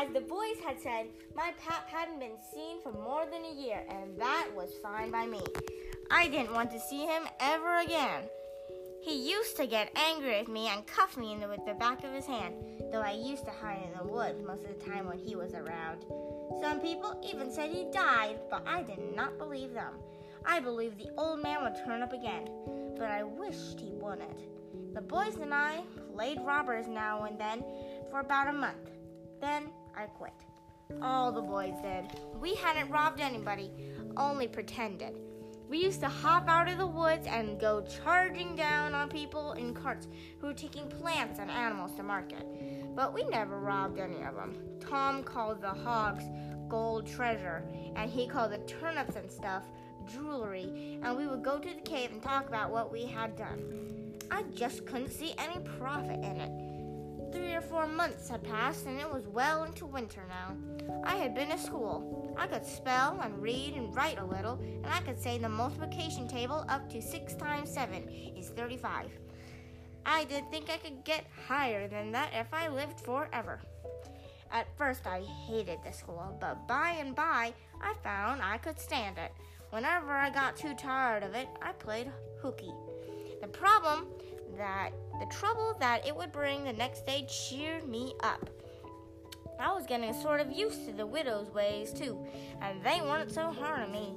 As 0.00 0.08
the 0.12 0.20
boys 0.20 0.60
had 0.64 0.80
said, 0.80 1.08
my 1.34 1.52
pap 1.60 1.88
hadn't 1.88 2.20
been 2.20 2.38
seen 2.54 2.80
for 2.84 2.92
more 2.92 3.26
than 3.26 3.44
a 3.44 3.60
year, 3.60 3.82
and 3.88 4.16
that 4.16 4.46
was 4.54 4.70
fine 4.80 5.10
by 5.10 5.26
me. 5.26 5.40
I 6.08 6.28
didn't 6.28 6.54
want 6.54 6.70
to 6.70 6.78
see 6.78 7.04
him 7.04 7.24
ever 7.40 7.80
again. 7.80 8.22
He 9.02 9.28
used 9.28 9.56
to 9.56 9.66
get 9.66 9.90
angry 9.96 10.38
with 10.38 10.46
me 10.46 10.68
and 10.68 10.86
cuff 10.86 11.16
me 11.16 11.36
the, 11.40 11.48
with 11.48 11.66
the 11.66 11.74
back 11.74 12.04
of 12.04 12.12
his 12.12 12.26
hand, 12.26 12.54
though 12.92 13.00
I 13.00 13.10
used 13.10 13.44
to 13.46 13.50
hide 13.50 13.82
in 13.84 13.98
the 13.98 14.12
woods 14.12 14.40
most 14.46 14.62
of 14.62 14.78
the 14.78 14.84
time 14.88 15.06
when 15.06 15.18
he 15.18 15.34
was 15.34 15.52
around. 15.54 16.04
Some 16.60 16.78
people 16.78 17.20
even 17.28 17.50
said 17.50 17.70
he 17.70 17.90
died, 17.92 18.38
but 18.48 18.62
I 18.68 18.84
did 18.84 19.16
not 19.16 19.36
believe 19.36 19.74
them. 19.74 19.94
I 20.46 20.60
believed 20.60 20.98
the 20.98 21.10
old 21.18 21.42
man 21.42 21.64
would 21.64 21.84
turn 21.84 22.02
up 22.02 22.12
again, 22.12 22.48
but 22.96 23.10
I 23.10 23.24
wished 23.24 23.80
he 23.80 23.90
wouldn't. 23.94 24.94
The 24.94 25.00
boys 25.00 25.38
and 25.42 25.52
I 25.52 25.80
played 26.14 26.38
robbers 26.44 26.86
now 26.86 27.24
and 27.24 27.36
then 27.36 27.64
for 28.12 28.20
about 28.20 28.46
a 28.46 28.52
month. 28.52 28.90
Then 29.40 29.70
I 29.98 30.06
quit. 30.06 30.32
All 31.02 31.32
the 31.32 31.42
boys 31.42 31.74
did. 31.82 32.20
We 32.40 32.54
hadn't 32.54 32.88
robbed 32.88 33.20
anybody, 33.20 33.72
only 34.16 34.46
pretended. 34.46 35.14
We 35.68 35.82
used 35.82 36.00
to 36.00 36.08
hop 36.08 36.48
out 36.48 36.68
of 36.68 36.78
the 36.78 36.86
woods 36.86 37.26
and 37.26 37.58
go 37.58 37.84
charging 38.04 38.54
down 38.54 38.94
on 38.94 39.08
people 39.08 39.54
in 39.54 39.74
carts 39.74 40.06
who 40.38 40.46
were 40.46 40.54
taking 40.54 40.88
plants 40.88 41.40
and 41.40 41.50
animals 41.50 41.96
to 41.96 42.04
market. 42.04 42.46
But 42.94 43.12
we 43.12 43.24
never 43.24 43.58
robbed 43.58 43.98
any 43.98 44.22
of 44.22 44.36
them. 44.36 44.56
Tom 44.80 45.24
called 45.24 45.60
the 45.60 45.68
hogs 45.68 46.24
gold 46.68 47.06
treasure, 47.06 47.64
and 47.96 48.08
he 48.08 48.28
called 48.28 48.52
the 48.52 48.58
turnips 48.58 49.16
and 49.16 49.30
stuff 49.30 49.64
jewelry, 50.12 51.00
and 51.02 51.16
we 51.16 51.26
would 51.26 51.42
go 51.42 51.58
to 51.58 51.68
the 51.68 51.80
cave 51.80 52.12
and 52.12 52.22
talk 52.22 52.46
about 52.46 52.70
what 52.70 52.92
we 52.92 53.04
had 53.04 53.36
done. 53.36 54.14
I 54.30 54.42
just 54.54 54.86
couldn't 54.86 55.10
see 55.10 55.34
any 55.38 55.58
profit 55.78 56.22
in 56.22 56.36
it. 56.40 56.67
Three 57.32 57.54
or 57.54 57.60
four 57.60 57.86
months 57.86 58.28
had 58.28 58.42
passed, 58.42 58.86
and 58.86 58.98
it 58.98 59.12
was 59.12 59.26
well 59.26 59.64
into 59.64 59.84
winter 59.84 60.22
now. 60.28 60.56
I 61.04 61.16
had 61.16 61.34
been 61.34 61.50
to 61.50 61.58
school. 61.58 62.34
I 62.38 62.46
could 62.46 62.64
spell 62.64 63.20
and 63.22 63.42
read 63.42 63.74
and 63.74 63.94
write 63.94 64.18
a 64.18 64.24
little, 64.24 64.58
and 64.60 64.86
I 64.86 65.00
could 65.00 65.20
say 65.20 65.38
the 65.38 65.48
multiplication 65.48 66.26
table 66.26 66.64
up 66.68 66.88
to 66.90 67.02
6 67.02 67.34
times 67.34 67.70
7 67.70 68.08
is 68.36 68.48
35. 68.50 69.10
I 70.06 70.24
did 70.24 70.50
think 70.50 70.70
I 70.70 70.78
could 70.78 71.04
get 71.04 71.26
higher 71.46 71.86
than 71.86 72.12
that 72.12 72.30
if 72.32 72.46
I 72.52 72.68
lived 72.68 73.00
forever. 73.00 73.60
At 74.50 74.74
first, 74.78 75.06
I 75.06 75.20
hated 75.20 75.80
the 75.84 75.92
school, 75.92 76.36
but 76.40 76.66
by 76.66 76.96
and 76.98 77.14
by, 77.14 77.52
I 77.82 77.94
found 78.02 78.40
I 78.40 78.56
could 78.56 78.80
stand 78.80 79.18
it. 79.18 79.32
Whenever 79.70 80.12
I 80.12 80.30
got 80.30 80.56
too 80.56 80.74
tired 80.74 81.22
of 81.22 81.34
it, 81.34 81.48
I 81.60 81.72
played 81.72 82.10
hooky. 82.40 82.72
The 83.42 83.48
problem 83.48 84.06
that 84.56 84.92
the 85.18 85.26
trouble 85.26 85.76
that 85.80 86.06
it 86.06 86.14
would 86.14 86.32
bring 86.32 86.64
the 86.64 86.72
next 86.72 87.06
day 87.06 87.26
cheered 87.28 87.88
me 87.88 88.14
up. 88.22 88.48
I 89.60 89.72
was 89.72 89.86
getting 89.86 90.12
sort 90.22 90.40
of 90.40 90.52
used 90.52 90.86
to 90.86 90.92
the 90.92 91.06
widow's 91.06 91.50
ways 91.50 91.92
too, 91.92 92.24
and 92.62 92.82
they 92.84 93.00
weren't 93.00 93.32
so 93.32 93.50
hard 93.50 93.80
on 93.80 93.92
me. 93.92 94.14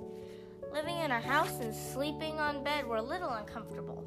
Living 0.71 0.97
in 0.99 1.11
a 1.11 1.19
house 1.19 1.59
and 1.59 1.73
sleeping 1.73 2.39
on 2.39 2.63
bed 2.63 2.85
were 2.85 2.97
a 2.97 3.01
little 3.01 3.29
uncomfortable. 3.29 4.03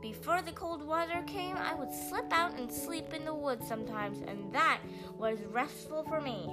Before 0.00 0.40
the 0.40 0.52
cold 0.52 0.86
weather 0.86 1.24
came, 1.26 1.56
I 1.56 1.74
would 1.74 1.92
slip 1.92 2.32
out 2.32 2.56
and 2.56 2.70
sleep 2.70 3.12
in 3.12 3.24
the 3.24 3.34
woods 3.34 3.66
sometimes, 3.66 4.20
and 4.20 4.52
that 4.52 4.78
was 5.16 5.40
restful 5.50 6.04
for 6.04 6.20
me. 6.20 6.48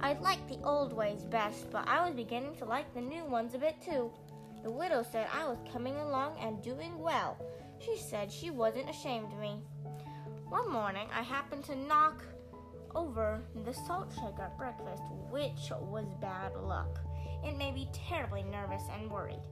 I 0.00 0.14
liked 0.14 0.48
the 0.48 0.64
old 0.64 0.94
ways 0.94 1.24
best, 1.24 1.70
but 1.70 1.86
I 1.86 2.04
was 2.04 2.14
beginning 2.14 2.56
to 2.56 2.64
like 2.64 2.92
the 2.94 3.00
new 3.02 3.24
ones 3.24 3.54
a 3.54 3.58
bit 3.58 3.76
too. 3.84 4.10
The 4.62 4.70
widow 4.70 5.04
said 5.12 5.28
I 5.32 5.46
was 5.46 5.58
coming 5.70 5.96
along 5.96 6.38
and 6.40 6.62
doing 6.62 6.98
well. 6.98 7.36
She 7.80 7.96
said 7.96 8.30
she 8.30 8.50
wasn't 8.50 8.90
ashamed 8.90 9.32
of 9.32 9.38
me. 9.38 9.62
One 10.48 10.70
morning, 10.72 11.08
I 11.14 11.22
happened 11.22 11.64
to 11.64 11.76
knock 11.76 12.24
over 12.94 13.42
the 13.64 13.72
salt 13.72 14.12
shaker 14.14 14.42
at 14.42 14.58
breakfast, 14.58 15.02
which 15.30 15.70
was 15.80 16.06
bad 16.20 16.54
luck. 16.56 16.98
It 17.44 17.56
made 17.56 17.74
me 17.74 17.88
terribly 17.92 18.42
nervous 18.42 18.82
and 18.92 19.10
worried. 19.10 19.42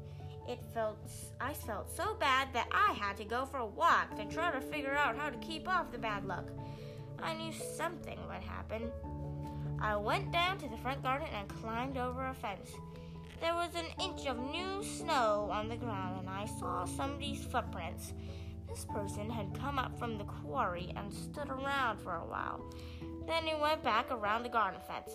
It 0.49 0.61
felt 0.73 0.99
I 1.41 1.53
felt 1.53 1.91
so 1.91 2.15
bad 2.15 2.49
that 2.53 2.69
I 2.73 2.93
had 2.93 3.17
to 3.19 3.25
go 3.25 3.45
for 3.45 3.59
a 3.59 3.67
walk 3.67 4.17
to 4.17 4.25
try 4.25 4.51
to 4.53 4.61
figure 4.61 4.95
out 4.95 5.17
how 5.17 5.29
to 5.29 5.37
keep 5.39 5.69
off 5.69 5.91
the 5.91 5.99
bad 5.99 6.25
luck. 6.25 6.49
I 7.23 7.35
knew 7.35 7.53
something 7.53 8.19
would 8.29 8.43
happen. 8.43 8.91
I 9.81 9.97
went 9.97 10.33
down 10.33 10.59
to 10.59 10.69
the 10.69 10.77
front 10.79 11.03
garden 11.03 11.29
and 11.35 11.49
climbed 11.49 11.99
over 11.99 12.27
a 12.27 12.35
fence. 12.35 12.71
There 13.41 13.55
was 13.55 13.75
an 13.75 13.87
inch 14.03 14.27
of 14.27 14.39
new 14.39 14.83
snow 14.83 15.49
on 15.53 15.69
the 15.69 15.77
ground, 15.77 16.21
and 16.21 16.29
I 16.29 16.47
saw 16.59 16.85
somebody's 16.85 17.45
footprints. 17.45 18.13
This 18.69 18.85
person 18.85 19.31
had 19.31 19.59
come 19.59 19.79
up 19.79 19.99
from 19.99 20.19
the 20.19 20.25
quarry 20.25 20.93
and 20.97 21.13
stood 21.13 21.49
around 21.49 21.99
for 21.99 22.17
a 22.17 22.27
while. 22.27 22.61
Then 23.27 23.45
he 23.45 23.61
went 23.61 23.83
back 23.83 24.11
around 24.11 24.43
the 24.43 24.49
garden 24.49 24.81
fence. 24.87 25.13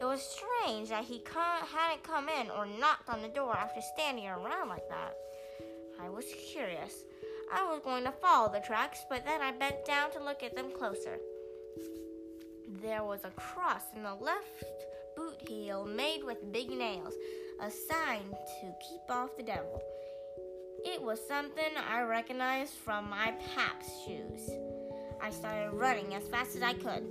It 0.00 0.04
was 0.04 0.22
strange 0.22 0.88
that 0.88 1.04
he 1.04 1.22
hadn't 1.26 2.02
come 2.02 2.28
in 2.28 2.50
or 2.50 2.66
knocked 2.66 3.08
on 3.08 3.22
the 3.22 3.28
door 3.28 3.56
after 3.56 3.80
standing 3.94 4.26
around 4.26 4.68
like 4.68 4.88
that. 4.88 5.14
I 6.00 6.08
was 6.08 6.24
curious. 6.52 7.04
I 7.52 7.62
was 7.70 7.80
going 7.84 8.04
to 8.04 8.12
follow 8.12 8.50
the 8.52 8.60
tracks, 8.60 9.04
but 9.08 9.24
then 9.24 9.40
I 9.40 9.52
bent 9.52 9.84
down 9.84 10.10
to 10.12 10.24
look 10.24 10.42
at 10.42 10.56
them 10.56 10.72
closer. 10.76 11.18
There 12.82 13.04
was 13.04 13.20
a 13.24 13.30
cross 13.30 13.82
in 13.94 14.02
the 14.02 14.14
left 14.14 14.64
boot 15.16 15.36
heel 15.46 15.84
made 15.84 16.24
with 16.24 16.52
big 16.52 16.70
nails, 16.70 17.14
a 17.60 17.70
sign 17.70 18.22
to 18.60 18.74
keep 18.80 19.10
off 19.10 19.36
the 19.36 19.42
devil. 19.42 19.82
It 20.84 21.00
was 21.00 21.20
something 21.26 21.64
I 21.88 22.02
recognized 22.02 22.74
from 22.74 23.08
my 23.08 23.32
pap's 23.54 23.90
shoes. 24.04 24.50
I 25.22 25.30
started 25.30 25.72
running 25.72 26.14
as 26.14 26.26
fast 26.28 26.56
as 26.56 26.62
I 26.62 26.74
could. 26.74 27.04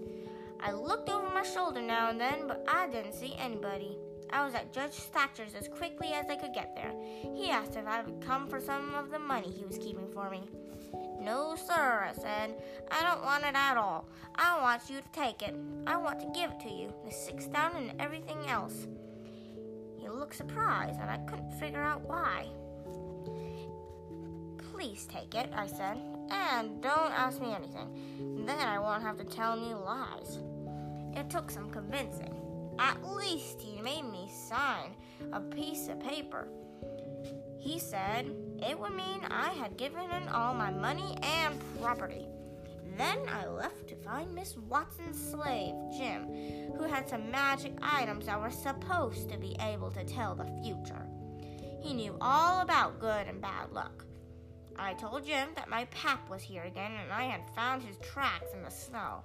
I 0.60 0.72
looked 0.72 1.10
over 1.10 1.30
my 1.30 1.44
shoulder 1.44 1.82
now 1.82 2.10
and 2.10 2.20
then, 2.20 2.48
but 2.48 2.66
I 2.68 2.88
didn't 2.88 3.14
see 3.14 3.34
anybody. 3.40 3.98
I 4.30 4.46
was 4.46 4.54
at 4.54 4.74
Judge 4.74 4.96
Thatcher's 4.96 5.56
as 5.56 5.68
quickly 5.68 6.10
as 6.14 6.30
I 6.30 6.36
could 6.36 6.54
get 6.54 6.76
there. 6.76 6.94
He 7.34 7.50
asked 7.50 7.76
if 7.76 7.88
I 7.88 8.02
would 8.02 8.22
come 8.22 8.48
for 8.48 8.60
some 8.60 8.94
of 8.96 9.10
the 9.10 9.20
money 9.20 9.50
he 9.50 9.66
was 9.66 9.78
keeping 9.78 10.10
for 10.14 10.30
me. 10.30 10.44
No, 11.20 11.56
sir, 11.56 12.10
I 12.10 12.14
said. 12.14 12.62
I 12.90 13.04
don't 13.04 13.24
want 13.24 13.46
it 13.46 13.56
at 13.56 13.78
all. 13.78 14.08
I 14.36 14.60
want 14.62 14.90
you 14.90 14.98
to 14.98 15.08
take 15.14 15.42
it. 15.42 15.56
I 15.86 15.98
want 15.98 16.20
to 16.20 16.40
give 16.40 16.52
it 16.52 16.60
to 16.62 16.70
you, 16.70 16.94
the 17.06 17.12
six 17.12 17.48
down 17.48 17.76
and 17.76 18.02
everything 18.02 18.38
else. 18.48 18.88
He 20.02 20.10
looked 20.10 20.36
surprised, 20.36 21.00
and 21.00 21.12
I 21.12 21.18
couldn't 21.30 21.54
figure 21.60 21.84
out 21.84 22.02
why. 22.02 22.48
Please 24.74 25.06
take 25.06 25.36
it, 25.36 25.52
I 25.56 25.68
said, 25.68 25.98
and 26.32 26.82
don't 26.82 27.12
ask 27.12 27.40
me 27.40 27.54
anything. 27.54 28.46
Then 28.48 28.58
I 28.58 28.80
won't 28.80 29.04
have 29.04 29.18
to 29.18 29.24
tell 29.24 29.54
any 29.54 29.76
lies. 29.76 30.40
It 31.16 31.30
took 31.30 31.52
some 31.52 31.70
convincing. 31.70 32.34
At 32.80 33.06
least 33.06 33.62
he 33.62 33.80
made 33.80 34.06
me 34.06 34.28
sign 34.50 34.96
a 35.34 35.40
piece 35.40 35.88
of 35.88 36.00
paper. 36.00 36.48
He 37.60 37.78
said 37.78 38.26
it 38.58 38.80
would 38.80 38.96
mean 38.96 39.22
I 39.30 39.50
had 39.50 39.78
given 39.78 40.10
him 40.10 40.24
all 40.34 40.56
my 40.56 40.72
money 40.72 41.16
and 41.22 41.62
property. 41.80 42.31
Then 43.02 43.28
I 43.30 43.48
left 43.48 43.88
to 43.88 43.96
find 43.96 44.32
Miss 44.36 44.56
Watson's 44.70 45.20
slave, 45.32 45.74
Jim, 45.98 46.28
who 46.78 46.84
had 46.84 47.10
some 47.10 47.32
magic 47.32 47.74
items 47.82 48.28
that 48.28 48.40
were 48.40 48.52
supposed 48.52 49.28
to 49.32 49.40
be 49.40 49.58
able 49.60 49.90
to 49.90 50.04
tell 50.04 50.36
the 50.36 50.46
future. 50.62 51.08
He 51.82 51.96
knew 51.96 52.16
all 52.22 52.62
about 52.62 53.00
good 53.00 53.26
and 53.26 53.42
bad 53.42 53.72
luck. 53.72 54.06
I 54.78 54.94
told 54.94 55.26
Jim 55.26 55.50
that 55.56 55.68
my 55.68 55.86
pap 55.86 56.30
was 56.30 56.44
here 56.44 56.62
again 56.62 56.92
and 56.92 57.12
I 57.12 57.24
had 57.24 57.42
found 57.56 57.82
his 57.82 57.98
tracks 58.04 58.54
in 58.54 58.62
the 58.62 58.70
snow. 58.70 59.24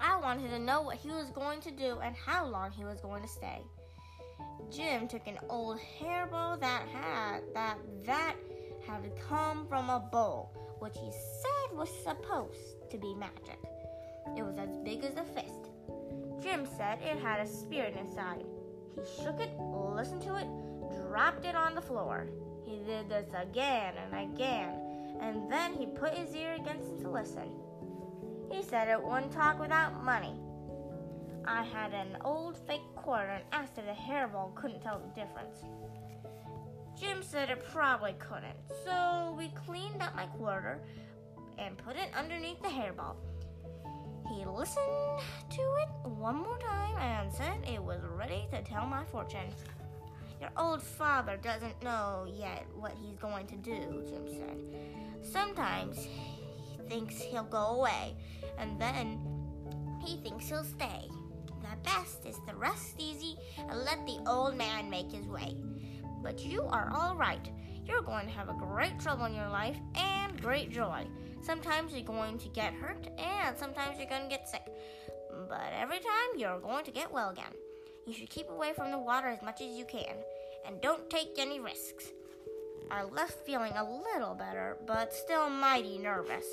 I 0.00 0.20
wanted 0.20 0.50
to 0.50 0.60
know 0.60 0.82
what 0.82 0.98
he 0.98 1.08
was 1.08 1.30
going 1.30 1.60
to 1.62 1.72
do 1.72 1.98
and 1.98 2.14
how 2.14 2.46
long 2.46 2.70
he 2.70 2.84
was 2.84 3.00
going 3.00 3.22
to 3.22 3.28
stay. 3.28 3.60
Jim 4.70 5.08
took 5.08 5.26
an 5.26 5.38
old 5.50 5.80
hairball 6.00 6.60
that 6.60 6.86
had 6.92 7.40
that 7.54 7.78
that 8.04 8.36
had 8.92 9.16
come 9.16 9.66
from 9.68 9.88
a 9.88 10.00
bowl, 10.00 10.50
which 10.78 10.96
he 10.98 11.10
said 11.10 11.76
was 11.76 11.88
supposed 12.04 12.90
to 12.90 12.98
be 12.98 13.14
magic. 13.14 13.58
It 14.36 14.42
was 14.42 14.58
as 14.58 14.76
big 14.84 15.04
as 15.04 15.16
a 15.16 15.24
fist. 15.24 15.70
Jim 16.42 16.66
said 16.76 16.98
it 17.02 17.18
had 17.18 17.40
a 17.40 17.46
spirit 17.46 17.96
inside. 17.96 18.44
He 18.94 19.22
shook 19.22 19.40
it, 19.40 19.50
listened 19.58 20.22
to 20.22 20.36
it, 20.36 20.46
dropped 21.08 21.44
it 21.44 21.54
on 21.54 21.74
the 21.74 21.80
floor. 21.80 22.28
He 22.66 22.82
did 22.84 23.08
this 23.08 23.28
again 23.34 23.94
and 23.96 24.32
again, 24.34 24.74
and 25.20 25.50
then 25.50 25.72
he 25.72 25.86
put 25.86 26.14
his 26.14 26.34
ear 26.34 26.54
against 26.54 26.92
it 26.92 27.00
to 27.02 27.10
listen. 27.10 27.50
He 28.50 28.62
said 28.62 28.88
it 28.88 29.02
wouldn't 29.02 29.32
talk 29.32 29.58
without 29.58 30.04
money. 30.04 30.34
I 31.46 31.62
had 31.62 31.92
an 31.92 32.18
old 32.24 32.56
fake 32.66 32.94
quarter 32.94 33.28
and 33.28 33.44
asked 33.52 33.78
if 33.78 33.84
the 33.84 33.92
hairball 33.92 34.54
couldn't 34.54 34.82
tell 34.82 35.00
the 35.00 35.20
difference. 35.20 35.64
Jim 37.02 37.20
said 37.20 37.50
it 37.50 37.60
probably 37.72 38.14
couldn't, 38.20 38.54
so 38.84 39.34
we 39.36 39.48
cleaned 39.66 40.00
up 40.00 40.14
my 40.14 40.26
quarter 40.26 40.80
and 41.58 41.76
put 41.76 41.96
it 41.96 42.08
underneath 42.16 42.62
the 42.62 42.68
hairball. 42.68 43.16
He 44.28 44.44
listened 44.44 45.18
to 45.50 45.60
it 45.60 46.08
one 46.08 46.36
more 46.36 46.58
time 46.58 46.96
and 46.98 47.32
said 47.32 47.58
it 47.66 47.82
was 47.82 48.00
ready 48.04 48.46
to 48.52 48.62
tell 48.62 48.86
my 48.86 49.02
fortune. 49.06 49.50
Your 50.40 50.50
old 50.56 50.80
father 50.80 51.36
doesn't 51.42 51.82
know 51.82 52.24
yet 52.32 52.64
what 52.76 52.92
he's 53.02 53.16
going 53.16 53.48
to 53.48 53.56
do, 53.56 54.04
Jim 54.08 54.28
said. 54.28 55.28
Sometimes 55.28 55.98
he 55.98 56.88
thinks 56.88 57.20
he'll 57.20 57.42
go 57.42 57.80
away, 57.80 58.14
and 58.58 58.80
then 58.80 59.18
he 60.06 60.18
thinks 60.18 60.48
he'll 60.48 60.62
stay. 60.62 61.08
The 61.62 61.76
best 61.82 62.24
is 62.26 62.36
to 62.46 62.54
rest 62.54 62.94
easy 62.98 63.36
and 63.58 63.84
let 63.84 64.06
the 64.06 64.20
old 64.24 64.56
man 64.56 64.88
make 64.88 65.10
his 65.10 65.26
way. 65.26 65.56
But 66.22 66.44
you 66.44 66.62
are 66.62 66.92
all 66.94 67.16
right. 67.16 67.50
You're 67.84 68.02
going 68.02 68.26
to 68.26 68.32
have 68.32 68.48
a 68.48 68.54
great 68.54 68.98
trouble 69.00 69.24
in 69.24 69.34
your 69.34 69.48
life 69.48 69.76
and 69.96 70.40
great 70.40 70.70
joy. 70.70 71.06
Sometimes 71.42 71.92
you're 71.92 72.02
going 72.02 72.38
to 72.38 72.48
get 72.48 72.72
hurt 72.74 73.08
and 73.18 73.56
sometimes 73.56 73.98
you're 73.98 74.08
going 74.08 74.22
to 74.22 74.28
get 74.28 74.48
sick. 74.48 74.62
But 75.48 75.72
every 75.76 75.98
time 75.98 76.38
you're 76.38 76.60
going 76.60 76.84
to 76.84 76.90
get 76.90 77.12
well 77.12 77.30
again. 77.30 77.52
You 78.06 78.12
should 78.12 78.30
keep 78.30 78.50
away 78.50 78.72
from 78.74 78.90
the 78.90 78.98
water 78.98 79.28
as 79.28 79.42
much 79.42 79.60
as 79.60 79.76
you 79.76 79.84
can 79.84 80.16
and 80.66 80.80
don't 80.80 81.08
take 81.10 81.38
any 81.38 81.60
risks. 81.60 82.06
I 82.90 83.04
left 83.04 83.46
feeling 83.46 83.72
a 83.76 83.84
little 83.84 84.34
better, 84.34 84.76
but 84.86 85.14
still 85.14 85.48
mighty 85.48 85.98
nervous. 85.98 86.46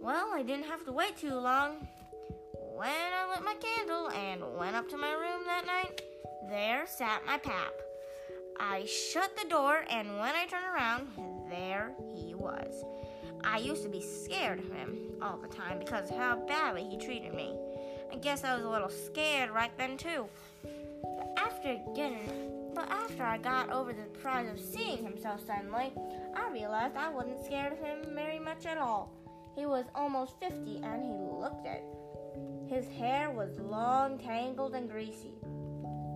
Well, 0.00 0.30
I 0.32 0.42
didn't 0.42 0.66
have 0.66 0.84
to 0.86 0.92
wait 0.92 1.16
too 1.16 1.34
long. 1.34 1.86
When 2.74 2.88
I 2.88 3.30
lit 3.30 3.44
my 3.44 3.54
candle 3.54 4.10
and 4.10 4.56
went 4.56 4.76
up 4.76 4.88
to 4.88 4.96
my 4.96 5.12
room 5.12 5.42
that 5.46 5.66
night, 5.66 6.02
there 6.48 6.86
sat 6.86 7.26
my 7.26 7.36
pap. 7.36 7.72
I 8.62 8.84
shut 8.84 9.34
the 9.36 9.48
door, 9.48 9.84
and 9.88 10.18
when 10.18 10.34
I 10.34 10.44
turned 10.44 10.66
around, 10.66 11.08
there 11.48 11.92
he 12.14 12.34
was. 12.34 12.84
I 13.42 13.58
used 13.58 13.82
to 13.84 13.88
be 13.88 14.02
scared 14.02 14.58
of 14.58 14.70
him 14.70 14.98
all 15.22 15.38
the 15.38 15.48
time 15.48 15.78
because 15.78 16.10
of 16.10 16.16
how 16.18 16.36
badly 16.46 16.84
he 16.84 16.98
treated 16.98 17.32
me. 17.32 17.56
I 18.12 18.16
guess 18.16 18.44
I 18.44 18.54
was 18.54 18.64
a 18.64 18.68
little 18.68 18.90
scared 18.90 19.50
right 19.50 19.76
then, 19.78 19.96
too. 19.96 20.28
But 20.62 21.32
after 21.38 21.78
getting 21.96 22.50
but 22.74 22.88
after 22.88 23.24
I 23.24 23.38
got 23.38 23.70
over 23.70 23.92
the 23.92 24.04
surprise 24.04 24.48
of 24.48 24.60
seeing 24.60 24.98
him 24.98 25.14
so 25.20 25.36
suddenly, 25.44 25.92
I 26.36 26.48
realized 26.52 26.96
I 26.96 27.08
wasn't 27.08 27.44
scared 27.44 27.72
of 27.72 27.78
him 27.80 28.14
very 28.14 28.38
much 28.38 28.64
at 28.66 28.78
all. 28.78 29.10
He 29.56 29.66
was 29.66 29.86
almost 29.94 30.38
fifty 30.38 30.80
and 30.82 31.02
he 31.02 31.10
looked 31.10 31.66
it. 31.66 31.82
His 32.68 32.86
hair 32.88 33.30
was 33.30 33.58
long, 33.58 34.18
tangled, 34.18 34.74
and 34.74 34.88
greasy. 34.88 35.32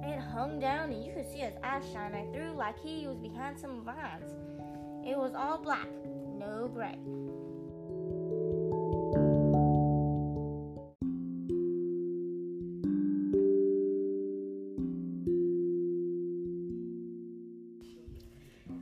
It 0.07 0.19
hung 0.19 0.61
down 0.61 0.93
and 0.93 1.05
you 1.05 1.13
could 1.13 1.31
see 1.31 1.39
his 1.39 1.55
eyes 1.63 1.83
shining 1.93 2.31
through 2.33 2.53
like 2.53 2.79
he 2.79 3.07
was 3.07 3.17
behind 3.17 3.59
some 3.59 3.83
vines. 3.85 4.33
It 5.07 5.17
was 5.17 5.33
all 5.35 5.59
black, 5.59 5.89
no 6.39 6.69
gray. 6.69 6.99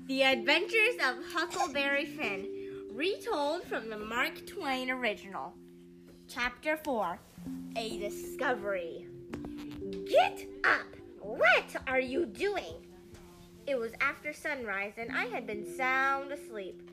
The 0.08 0.22
Adventures 0.24 0.96
of 1.06 1.24
Huckleberry 1.32 2.04
Finn, 2.04 2.46
retold 2.92 3.64
from 3.64 3.88
the 3.88 3.96
Mark 3.96 4.44
Twain 4.46 4.90
original. 4.90 5.54
Chapter 6.28 6.76
4 6.76 7.18
A 7.76 7.98
Discovery. 7.98 9.06
Get 10.06 10.46
up! 10.64 11.01
What 11.32 11.76
are 11.86 11.98
you 11.98 12.26
doing? 12.26 12.74
It 13.66 13.78
was 13.78 13.92
after 14.02 14.34
sunrise, 14.34 14.92
and 14.98 15.10
I 15.10 15.24
had 15.24 15.46
been 15.46 15.64
sound 15.78 16.30
asleep. 16.30 16.90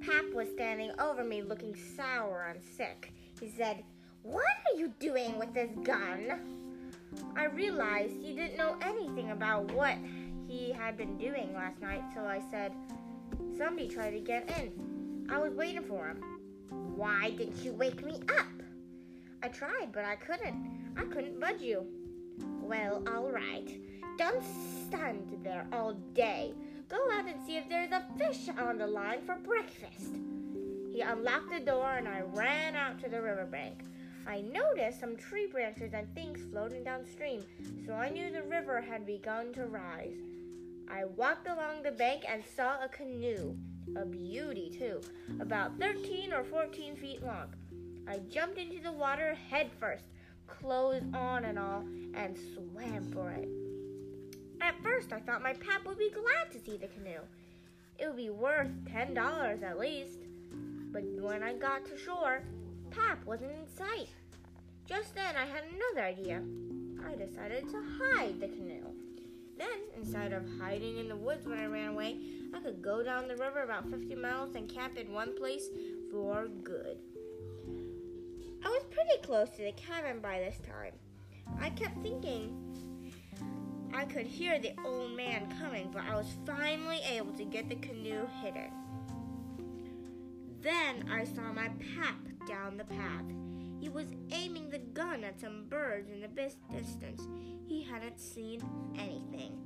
Pap 0.00 0.32
was 0.32 0.48
standing 0.48 0.92
over 0.98 1.22
me 1.22 1.42
looking 1.42 1.76
sour 1.94 2.46
and 2.48 2.62
sick. 2.62 3.12
He 3.38 3.50
said, 3.50 3.84
What 4.22 4.46
are 4.46 4.78
you 4.78 4.94
doing 4.98 5.38
with 5.38 5.52
this 5.52 5.68
gun? 5.82 6.40
I 7.36 7.44
realized 7.44 8.14
he 8.14 8.34
didn't 8.34 8.56
know 8.56 8.78
anything 8.80 9.30
about 9.30 9.70
what 9.72 9.98
he 10.48 10.72
had 10.72 10.96
been 10.96 11.18
doing 11.18 11.52
last 11.54 11.78
night, 11.82 12.02
so 12.14 12.22
I 12.22 12.40
said, 12.50 12.72
Somebody 13.58 13.88
tried 13.88 14.12
to 14.12 14.20
get 14.20 14.50
in. 14.58 15.26
I 15.30 15.36
was 15.36 15.52
waiting 15.52 15.82
for 15.82 16.08
him. 16.08 16.24
Why 16.96 17.32
didn't 17.32 17.62
you 17.62 17.74
wake 17.74 18.02
me 18.02 18.22
up? 18.38 18.62
I 19.42 19.48
tried, 19.48 19.92
but 19.92 20.06
I 20.06 20.16
couldn't. 20.16 20.94
I 20.96 21.04
couldn't 21.04 21.38
budge 21.38 21.60
you. 21.60 21.84
Well, 22.62 23.02
all 23.12 23.30
right. 23.30 23.68
Don't 24.18 24.42
stand 24.86 25.40
there 25.42 25.66
all 25.72 25.94
day. 26.14 26.54
Go 26.88 26.98
out 27.12 27.26
and 27.26 27.44
see 27.44 27.56
if 27.56 27.68
there's 27.68 27.92
a 27.92 28.06
fish 28.16 28.48
on 28.58 28.78
the 28.78 28.86
line 28.86 29.20
for 29.26 29.36
breakfast. 29.36 30.16
He 30.92 31.00
unlocked 31.00 31.50
the 31.50 31.60
door 31.60 31.96
and 31.96 32.06
I 32.06 32.20
ran 32.20 32.76
out 32.76 33.00
to 33.00 33.08
the 33.08 33.20
riverbank. 33.20 33.82
I 34.26 34.42
noticed 34.42 35.00
some 35.00 35.16
tree 35.16 35.48
branches 35.50 35.92
and 35.92 36.12
things 36.14 36.40
floating 36.50 36.84
downstream, 36.84 37.42
so 37.84 37.94
I 37.94 38.08
knew 38.08 38.30
the 38.30 38.42
river 38.42 38.80
had 38.80 39.04
begun 39.04 39.52
to 39.54 39.66
rise. 39.66 40.14
I 40.88 41.04
walked 41.16 41.48
along 41.48 41.82
the 41.82 41.90
bank 41.90 42.24
and 42.28 42.44
saw 42.56 42.82
a 42.82 42.88
canoe, 42.88 43.56
a 43.96 44.04
beauty 44.04 44.70
too, 44.78 45.00
about 45.40 45.78
13 45.80 46.32
or 46.32 46.44
14 46.44 46.94
feet 46.96 47.22
long. 47.22 47.52
I 48.06 48.18
jumped 48.30 48.58
into 48.58 48.80
the 48.80 48.92
water 48.92 49.34
head 49.34 49.70
first, 49.80 50.04
clothes 50.46 51.04
on 51.14 51.44
and 51.44 51.58
all, 51.58 51.84
and 52.14 52.36
swam 52.54 53.10
for 53.12 53.30
it. 53.30 53.48
At 54.60 54.80
first, 54.82 55.12
I 55.12 55.20
thought 55.20 55.42
my 55.42 55.54
pap 55.54 55.84
would 55.86 55.98
be 55.98 56.10
glad 56.10 56.52
to 56.52 56.58
see 56.58 56.76
the 56.76 56.88
canoe. 56.88 57.20
It 57.98 58.06
would 58.06 58.16
be 58.16 58.30
worth 58.30 58.70
ten 58.90 59.14
dollars 59.14 59.62
at 59.62 59.78
least. 59.78 60.18
But 60.92 61.04
when 61.20 61.42
I 61.42 61.54
got 61.54 61.86
to 61.86 61.96
shore, 61.96 62.42
Pap 62.90 63.24
wasn't 63.24 63.52
in 63.52 63.66
sight. 63.76 64.08
Just 64.86 65.14
then, 65.14 65.34
I 65.34 65.46
had 65.46 65.64
another 65.64 66.06
idea. 66.06 66.42
I 67.06 67.14
decided 67.14 67.68
to 67.70 67.82
hide 67.98 68.38
the 68.38 68.48
canoe. 68.48 68.84
Then, 69.56 69.80
instead 69.96 70.32
of 70.32 70.44
hiding 70.60 70.98
in 70.98 71.08
the 71.08 71.16
woods 71.16 71.46
when 71.46 71.58
I 71.58 71.66
ran 71.66 71.90
away, 71.90 72.18
I 72.54 72.60
could 72.60 72.82
go 72.82 73.02
down 73.02 73.28
the 73.28 73.36
river 73.36 73.62
about 73.62 73.88
50 73.88 74.14
miles 74.16 74.54
and 74.56 74.68
camp 74.68 74.98
in 74.98 75.12
one 75.12 75.34
place 75.36 75.68
for 76.10 76.48
good. 76.62 76.98
I 78.64 78.68
was 78.68 78.84
pretty 78.84 79.22
close 79.22 79.50
to 79.56 79.62
the 79.64 79.72
cabin 79.72 80.20
by 80.20 80.38
this 80.38 80.58
time. 80.58 80.92
I 81.60 81.70
kept 81.70 82.02
thinking 82.02 82.58
I 83.94 84.04
could 84.04 84.26
hear 84.26 84.58
the 84.58 84.72
old 84.84 85.16
man 85.16 85.54
coming, 85.60 85.90
but 85.92 86.02
I 86.04 86.14
was 86.14 86.34
finally 86.46 87.00
able 87.10 87.32
to 87.32 87.44
get 87.44 87.68
the 87.68 87.76
canoe 87.76 88.26
hidden. 88.42 88.70
Then 90.60 91.08
I 91.10 91.24
saw 91.24 91.52
my 91.52 91.68
pap 91.96 92.16
down 92.48 92.76
the 92.76 92.84
path. 92.84 93.24
He 93.80 93.88
was 93.88 94.06
aiming 94.30 94.70
the 94.70 94.78
gun 94.78 95.24
at 95.24 95.40
some 95.40 95.66
birds 95.68 96.08
in 96.08 96.20
the 96.20 96.28
distance. 96.28 97.26
He 97.66 97.82
hadn't 97.82 98.20
seen 98.20 98.62
anything. 98.96 99.58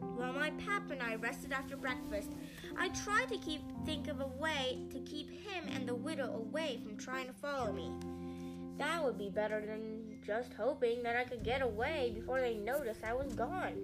While 0.00 0.32
my 0.32 0.50
pap 0.50 0.90
and 0.90 1.02
I 1.02 1.16
rested 1.16 1.52
after 1.52 1.76
breakfast, 1.76 2.32
I 2.76 2.88
tried 2.88 3.28
to 3.28 3.38
keep 3.38 3.62
think 3.84 4.08
of 4.08 4.20
a 4.20 4.26
way 4.26 4.78
to 4.90 4.98
keep 5.00 5.30
him 5.30 5.64
and 5.74 5.88
the 5.88 5.94
widow 5.94 6.34
away 6.34 6.80
from 6.82 6.96
trying 6.96 7.26
to 7.26 7.32
follow 7.32 7.72
me. 7.72 7.92
That 8.78 9.04
would 9.04 9.18
be 9.18 9.30
better 9.30 9.60
than 9.64 10.18
just 10.24 10.52
hoping 10.54 11.02
that 11.02 11.16
I 11.16 11.24
could 11.24 11.42
get 11.42 11.62
away 11.62 12.12
before 12.14 12.40
they 12.40 12.54
noticed 12.54 13.04
I 13.04 13.14
was 13.14 13.34
gone. 13.34 13.74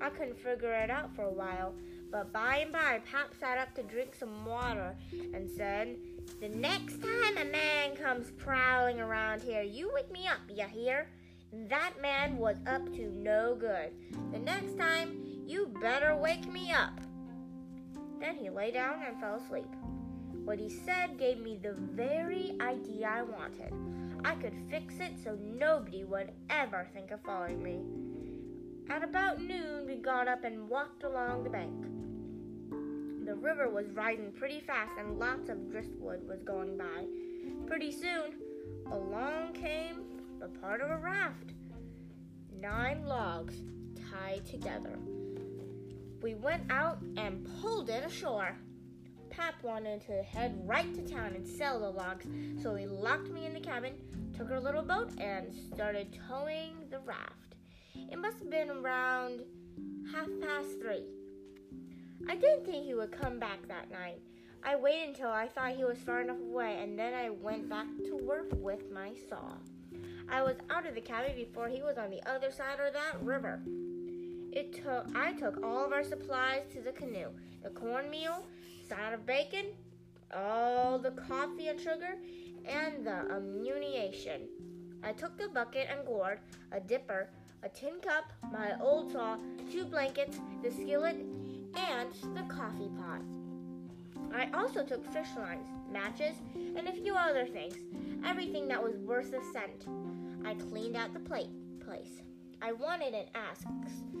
I 0.00 0.10
couldn't 0.10 0.38
figure 0.38 0.72
it 0.72 0.90
out 0.90 1.14
for 1.16 1.22
a 1.22 1.32
while, 1.32 1.74
but 2.10 2.32
by 2.32 2.58
and 2.58 2.72
by 2.72 3.00
Pap 3.10 3.34
sat 3.38 3.58
up 3.58 3.74
to 3.74 3.82
drink 3.82 4.14
some 4.14 4.46
water 4.46 4.94
and 5.34 5.50
said, 5.50 5.96
the 6.40 6.48
next 6.48 7.02
time 7.02 7.36
a 7.36 7.44
man 7.44 7.96
comes 7.96 8.30
prowling 8.32 9.00
around 9.00 9.42
here, 9.42 9.62
you 9.62 9.90
wake 9.92 10.10
me 10.12 10.28
up, 10.28 10.38
you 10.48 10.64
hear? 10.66 11.08
That 11.68 11.94
man 12.00 12.36
was 12.36 12.58
up 12.66 12.84
to 12.94 13.10
no 13.10 13.56
good. 13.58 13.90
The 14.32 14.38
next 14.38 14.78
time, 14.78 15.27
you 15.48 15.72
better 15.80 16.14
wake 16.14 16.46
me 16.52 16.70
up. 16.72 17.00
Then 18.20 18.36
he 18.36 18.50
lay 18.50 18.70
down 18.70 19.02
and 19.02 19.18
fell 19.18 19.36
asleep. 19.36 19.74
What 20.44 20.58
he 20.58 20.68
said 20.68 21.18
gave 21.18 21.40
me 21.40 21.56
the 21.56 21.72
very 21.72 22.54
idea 22.60 23.08
I 23.08 23.22
wanted. 23.22 23.72
I 24.24 24.34
could 24.34 24.52
fix 24.68 24.94
it 25.00 25.12
so 25.24 25.38
nobody 25.42 26.04
would 26.04 26.32
ever 26.50 26.86
think 26.92 27.12
of 27.12 27.22
following 27.22 27.62
me. 27.62 27.80
At 28.90 29.02
about 29.02 29.40
noon, 29.40 29.86
we 29.86 29.96
got 29.96 30.28
up 30.28 30.44
and 30.44 30.68
walked 30.68 31.04
along 31.04 31.44
the 31.44 31.50
bank. 31.50 31.86
The 33.24 33.34
river 33.34 33.70
was 33.70 33.90
rising 33.90 34.32
pretty 34.32 34.60
fast 34.60 34.92
and 34.98 35.18
lots 35.18 35.48
of 35.48 35.70
driftwood 35.70 36.28
was 36.28 36.42
going 36.42 36.76
by. 36.76 37.06
Pretty 37.66 37.92
soon, 37.92 38.34
along 38.92 39.54
came 39.54 40.02
the 40.40 40.48
part 40.48 40.82
of 40.82 40.90
a 40.90 40.96
raft. 40.98 41.52
Nine 42.60 43.06
logs 43.06 43.62
tied 44.10 44.44
together. 44.44 44.98
We 46.20 46.34
went 46.34 46.70
out 46.70 46.98
and 47.16 47.48
pulled 47.60 47.90
it 47.90 48.04
ashore. 48.04 48.56
Pap 49.30 49.62
wanted 49.62 50.00
to 50.06 50.22
head 50.22 50.60
right 50.66 50.92
to 50.94 51.02
town 51.02 51.34
and 51.36 51.46
sell 51.46 51.78
the 51.78 51.90
logs, 51.90 52.26
so 52.60 52.74
he 52.74 52.86
locked 52.86 53.28
me 53.28 53.46
in 53.46 53.54
the 53.54 53.60
cabin, 53.60 53.94
took 54.36 54.50
our 54.50 54.58
little 54.58 54.82
boat, 54.82 55.12
and 55.20 55.54
started 55.72 56.18
towing 56.28 56.74
the 56.90 56.98
raft. 57.00 57.54
It 57.94 58.18
must 58.18 58.40
have 58.40 58.50
been 58.50 58.70
around 58.70 59.42
half 60.12 60.28
past 60.40 60.80
three. 60.80 61.04
I 62.28 62.34
didn't 62.34 62.64
think 62.64 62.84
he 62.84 62.94
would 62.94 63.12
come 63.12 63.38
back 63.38 63.68
that 63.68 63.90
night. 63.90 64.20
I 64.64 64.74
waited 64.74 65.10
until 65.10 65.30
I 65.30 65.46
thought 65.46 65.76
he 65.76 65.84
was 65.84 65.98
far 65.98 66.20
enough 66.20 66.40
away, 66.40 66.80
and 66.82 66.98
then 66.98 67.14
I 67.14 67.30
went 67.30 67.68
back 67.68 67.86
to 68.06 68.16
work 68.16 68.48
with 68.54 68.90
my 68.90 69.12
saw. 69.28 69.52
I 70.28 70.42
was 70.42 70.56
out 70.68 70.86
of 70.86 70.96
the 70.96 71.00
cabin 71.00 71.36
before 71.36 71.68
he 71.68 71.80
was 71.80 71.96
on 71.96 72.10
the 72.10 72.28
other 72.28 72.50
side 72.50 72.80
of 72.80 72.92
that 72.92 73.22
river. 73.22 73.60
It 74.58 74.72
took 74.72 75.06
I 75.14 75.34
took 75.34 75.62
all 75.62 75.86
of 75.86 75.92
our 75.92 76.02
supplies 76.02 76.64
to 76.72 76.80
the 76.80 76.90
canoe. 76.90 77.28
The 77.62 77.70
cornmeal, 77.70 78.44
side 78.88 79.12
of 79.12 79.24
bacon, 79.24 79.66
all 80.34 80.98
the 80.98 81.12
coffee 81.12 81.68
and 81.68 81.78
sugar, 81.78 82.16
and 82.66 83.06
the 83.06 83.32
ammunition. 83.32 84.48
I 85.04 85.12
took 85.12 85.38
the 85.38 85.46
bucket 85.46 85.86
and 85.88 86.04
gourd, 86.04 86.40
a 86.72 86.80
dipper, 86.80 87.28
a 87.62 87.68
tin 87.68 88.00
cup, 88.02 88.32
my 88.50 88.76
old 88.80 89.12
saw, 89.12 89.36
two 89.70 89.84
blankets, 89.84 90.40
the 90.60 90.72
skillet, 90.72 91.24
and 91.76 92.12
the 92.34 92.42
coffee 92.52 92.90
pot. 92.98 93.22
I 94.34 94.50
also 94.58 94.82
took 94.82 95.06
fish 95.12 95.36
lines, 95.36 95.68
matches, 95.92 96.34
and 96.76 96.88
a 96.88 96.92
few 96.92 97.14
other 97.14 97.46
things, 97.46 97.76
everything 98.26 98.66
that 98.66 98.82
was 98.82 98.96
worth 98.96 99.32
a 99.32 99.52
cent. 99.52 99.86
I 100.44 100.54
cleaned 100.54 100.96
out 100.96 101.14
the 101.14 101.20
plate 101.20 101.50
place. 101.78 102.22
I 102.60 102.72
wanted 102.72 103.14
an 103.14 103.26
axe, 103.34 103.64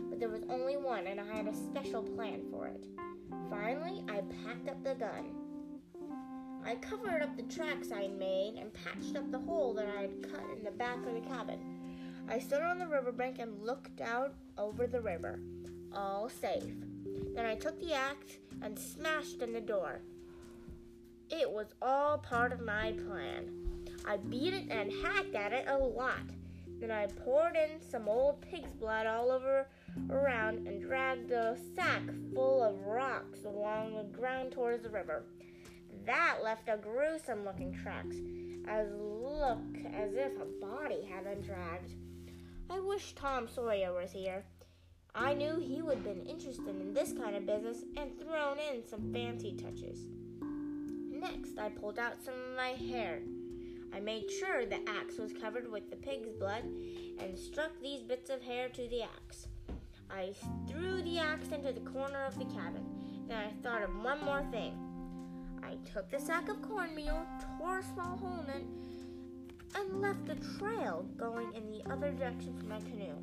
but 0.08 0.20
there 0.20 0.28
was 0.28 0.44
only 0.48 0.76
one, 0.76 1.06
and 1.06 1.20
I 1.20 1.36
had 1.36 1.48
a 1.48 1.54
special 1.54 2.02
plan 2.02 2.42
for 2.50 2.68
it. 2.68 2.84
Finally, 3.50 4.04
I 4.08 4.22
packed 4.44 4.68
up 4.68 4.82
the 4.84 4.94
gun. 4.94 5.34
I 6.64 6.76
covered 6.76 7.22
up 7.22 7.36
the 7.36 7.42
tracks 7.42 7.90
I 7.90 8.02
had 8.02 8.18
made 8.18 8.54
and 8.58 8.72
patched 8.72 9.16
up 9.16 9.30
the 9.30 9.38
hole 9.38 9.74
that 9.74 9.88
I 9.96 10.02
had 10.02 10.22
cut 10.22 10.44
in 10.56 10.64
the 10.64 10.70
back 10.70 10.98
of 10.98 11.14
the 11.14 11.28
cabin. 11.28 11.58
I 12.28 12.38
stood 12.38 12.62
on 12.62 12.78
the 12.78 12.86
riverbank 12.86 13.38
and 13.38 13.64
looked 13.64 14.00
out 14.00 14.34
over 14.56 14.86
the 14.86 15.00
river. 15.00 15.40
All 15.92 16.28
safe. 16.28 16.74
Then 17.34 17.46
I 17.46 17.54
took 17.54 17.80
the 17.80 17.94
axe 17.94 18.38
and 18.62 18.78
smashed 18.78 19.42
in 19.42 19.52
the 19.52 19.60
door. 19.60 20.00
It 21.30 21.50
was 21.50 21.74
all 21.82 22.18
part 22.18 22.52
of 22.52 22.60
my 22.60 22.92
plan. 22.92 23.50
I 24.06 24.16
beat 24.16 24.54
it 24.54 24.70
and 24.70 24.92
hacked 25.02 25.34
at 25.34 25.52
it 25.52 25.66
a 25.68 25.76
lot. 25.76 26.22
Then 26.80 26.90
I 26.90 27.06
poured 27.06 27.56
in 27.56 27.80
some 27.80 28.08
old 28.08 28.40
pig's 28.40 28.72
blood 28.72 29.06
all 29.06 29.30
over 29.32 29.66
around 30.10 30.66
and 30.66 30.80
dragged 30.80 31.30
a 31.32 31.56
sack 31.74 32.02
full 32.34 32.62
of 32.62 32.86
rocks 32.86 33.44
along 33.44 33.96
the 33.96 34.04
ground 34.16 34.52
towards 34.52 34.82
the 34.82 34.90
river. 34.90 35.24
That 36.06 36.38
left 36.42 36.68
a 36.68 36.76
gruesome 36.76 37.44
looking 37.44 37.74
tracks, 37.74 38.16
as 38.68 38.86
look 38.94 39.58
as 39.92 40.14
if 40.14 40.32
a 40.40 40.64
body 40.64 41.04
had 41.10 41.24
been 41.24 41.42
dragged. 41.42 41.92
I 42.70 42.80
wish 42.80 43.14
Tom 43.14 43.48
Sawyer 43.48 43.92
was 43.92 44.12
here. 44.12 44.44
I 45.14 45.34
knew 45.34 45.56
he 45.56 45.82
would 45.82 45.96
have 45.96 46.04
been 46.04 46.26
interested 46.26 46.68
in 46.68 46.94
this 46.94 47.12
kind 47.12 47.34
of 47.34 47.46
business 47.46 47.78
and 47.96 48.18
thrown 48.20 48.58
in 48.58 48.86
some 48.86 49.12
fancy 49.12 49.56
touches. 49.56 49.98
Next, 51.10 51.58
I 51.58 51.70
pulled 51.70 51.98
out 51.98 52.22
some 52.22 52.34
of 52.34 52.56
my 52.56 52.68
hair. 52.68 53.20
I 53.94 54.00
made 54.00 54.30
sure 54.30 54.64
the 54.64 54.88
axe 54.88 55.18
was 55.18 55.32
covered 55.32 55.70
with 55.70 55.90
the 55.90 55.96
pig's 55.96 56.30
blood 56.38 56.64
and 57.18 57.38
struck 57.38 57.70
these 57.82 58.02
bits 58.02 58.30
of 58.30 58.42
hair 58.42 58.68
to 58.68 58.88
the 58.88 59.02
axe. 59.02 59.48
I 60.10 60.32
threw 60.68 61.02
the 61.02 61.18
axe 61.18 61.48
into 61.48 61.72
the 61.72 61.90
corner 61.90 62.24
of 62.24 62.38
the 62.38 62.44
cabin. 62.46 62.84
Then 63.28 63.38
I 63.38 63.62
thought 63.62 63.82
of 63.82 63.94
one 64.02 64.24
more 64.24 64.44
thing. 64.50 64.74
I 65.62 65.76
took 65.92 66.10
the 66.10 66.18
sack 66.18 66.48
of 66.48 66.62
cornmeal, 66.62 67.26
tore 67.58 67.80
a 67.80 67.82
small 67.82 68.16
hole 68.16 68.44
in 68.44 68.50
it, 68.50 68.66
and 69.74 70.00
left 70.00 70.28
a 70.28 70.58
trail 70.58 71.04
going 71.16 71.52
in 71.54 71.70
the 71.70 71.84
other 71.90 72.10
direction 72.12 72.56
from 72.56 72.68
my 72.68 72.80
canoe. 72.80 73.16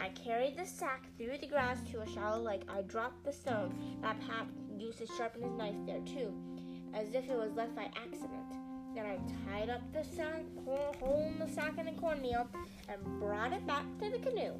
I 0.00 0.08
carried 0.10 0.56
the 0.56 0.64
sack 0.64 1.04
through 1.18 1.38
the 1.38 1.46
grass 1.46 1.78
to 1.90 2.00
a 2.00 2.08
shallow 2.08 2.40
lake. 2.42 2.62
I 2.68 2.82
dropped 2.82 3.24
the 3.24 3.32
stone 3.32 3.74
that 4.00 4.18
Pap 4.26 4.46
used 4.78 4.98
to 4.98 5.06
sharpen 5.06 5.42
his 5.42 5.52
knife 5.52 5.74
there, 5.84 6.00
too, 6.00 6.32
as 6.94 7.14
if 7.14 7.28
it 7.28 7.36
was 7.36 7.52
left 7.52 7.76
by 7.76 7.90
accident. 8.02 8.59
Then 8.94 9.06
I 9.06 9.18
tied 9.48 9.70
up 9.70 9.80
the 9.92 10.04
sack, 10.04 10.42
hole 10.64 11.26
in 11.26 11.38
the 11.38 11.52
sack 11.52 11.78
in 11.78 11.86
the 11.86 11.92
cornmeal 11.92 12.48
and 12.88 13.20
brought 13.20 13.52
it 13.52 13.66
back 13.66 13.84
to 14.00 14.10
the 14.10 14.18
canoe. 14.18 14.54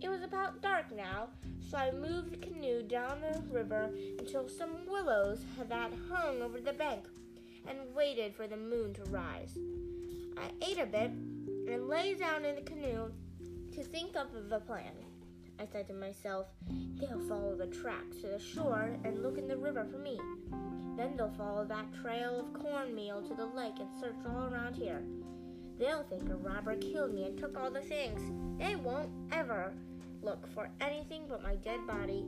It 0.00 0.08
was 0.08 0.22
about 0.22 0.62
dark 0.62 0.86
now, 0.94 1.28
so 1.70 1.76
I 1.76 1.92
moved 1.92 2.32
the 2.32 2.38
canoe 2.38 2.82
down 2.82 3.20
the 3.20 3.42
river 3.52 3.90
until 4.18 4.48
some 4.48 4.86
willows 4.88 5.44
that 5.68 5.92
hung 6.10 6.42
over 6.42 6.60
the 6.60 6.72
bank 6.72 7.04
and 7.68 7.78
waited 7.94 8.34
for 8.34 8.46
the 8.46 8.56
moon 8.56 8.94
to 8.94 9.04
rise. 9.04 9.56
I 10.36 10.50
ate 10.66 10.78
a 10.78 10.86
bit 10.86 11.10
and 11.10 11.88
lay 11.88 12.14
down 12.14 12.44
in 12.44 12.56
the 12.56 12.62
canoe 12.62 13.12
to 13.74 13.82
think 13.82 14.16
up 14.16 14.34
of 14.34 14.50
a 14.50 14.60
plan. 14.60 14.92
I 15.60 15.66
said 15.66 15.86
to 15.88 15.94
myself, 15.94 16.46
they'll 16.98 17.20
follow 17.28 17.54
the 17.54 17.66
tracks 17.66 18.16
to 18.22 18.28
the 18.28 18.40
shore 18.40 18.96
and 19.04 19.22
look 19.22 19.38
in 19.38 19.46
the 19.46 19.56
river 19.56 19.86
for 19.90 19.98
me. 19.98 20.18
Then 20.96 21.16
they'll 21.16 21.34
follow 21.36 21.64
that 21.64 21.92
trail 22.02 22.40
of 22.40 22.52
cornmeal 22.62 23.22
to 23.22 23.34
the 23.34 23.46
lake 23.46 23.78
and 23.80 23.88
search 24.00 24.16
all 24.26 24.52
around 24.52 24.74
here. 24.74 25.02
They'll 25.78 26.04
think 26.04 26.28
a 26.28 26.36
robber 26.36 26.76
killed 26.76 27.14
me 27.14 27.24
and 27.24 27.38
took 27.38 27.58
all 27.58 27.70
the 27.70 27.80
things. 27.80 28.20
They 28.58 28.76
won't 28.76 29.10
ever 29.32 29.72
look 30.22 30.46
for 30.54 30.68
anything 30.80 31.24
but 31.28 31.42
my 31.42 31.56
dead 31.56 31.86
body. 31.86 32.24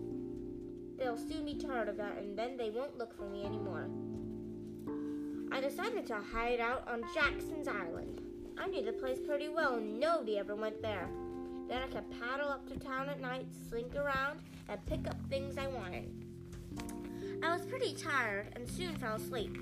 They'll 0.98 1.16
soon 1.16 1.44
be 1.44 1.54
tired 1.54 1.88
of 1.88 1.96
that, 1.98 2.18
and 2.18 2.38
then 2.38 2.56
they 2.56 2.70
won't 2.70 2.98
look 2.98 3.16
for 3.16 3.28
me 3.28 3.44
anymore. 3.44 3.88
I 5.52 5.60
decided 5.60 6.06
to 6.06 6.16
hide 6.16 6.60
out 6.60 6.88
on 6.88 7.02
Jackson's 7.14 7.68
Island. 7.68 8.22
I 8.58 8.66
knew 8.66 8.84
the 8.84 8.92
place 8.92 9.18
pretty 9.24 9.48
well, 9.48 9.74
and 9.74 10.00
nobody 10.00 10.38
ever 10.38 10.54
went 10.54 10.80
there. 10.82 11.08
Then 11.68 11.82
I 11.82 11.86
could 11.86 12.10
paddle 12.20 12.48
up 12.48 12.66
to 12.68 12.78
town 12.78 13.08
at 13.08 13.20
night, 13.20 13.46
slink 13.68 13.94
around, 13.94 14.40
and 14.68 14.84
pick 14.86 15.06
up 15.08 15.16
things 15.28 15.58
I 15.58 15.66
wanted. 15.68 16.23
I 17.42 17.52
was 17.52 17.66
pretty 17.66 17.94
tired 17.94 18.48
and 18.54 18.68
soon 18.68 18.94
fell 18.96 19.16
asleep. 19.16 19.56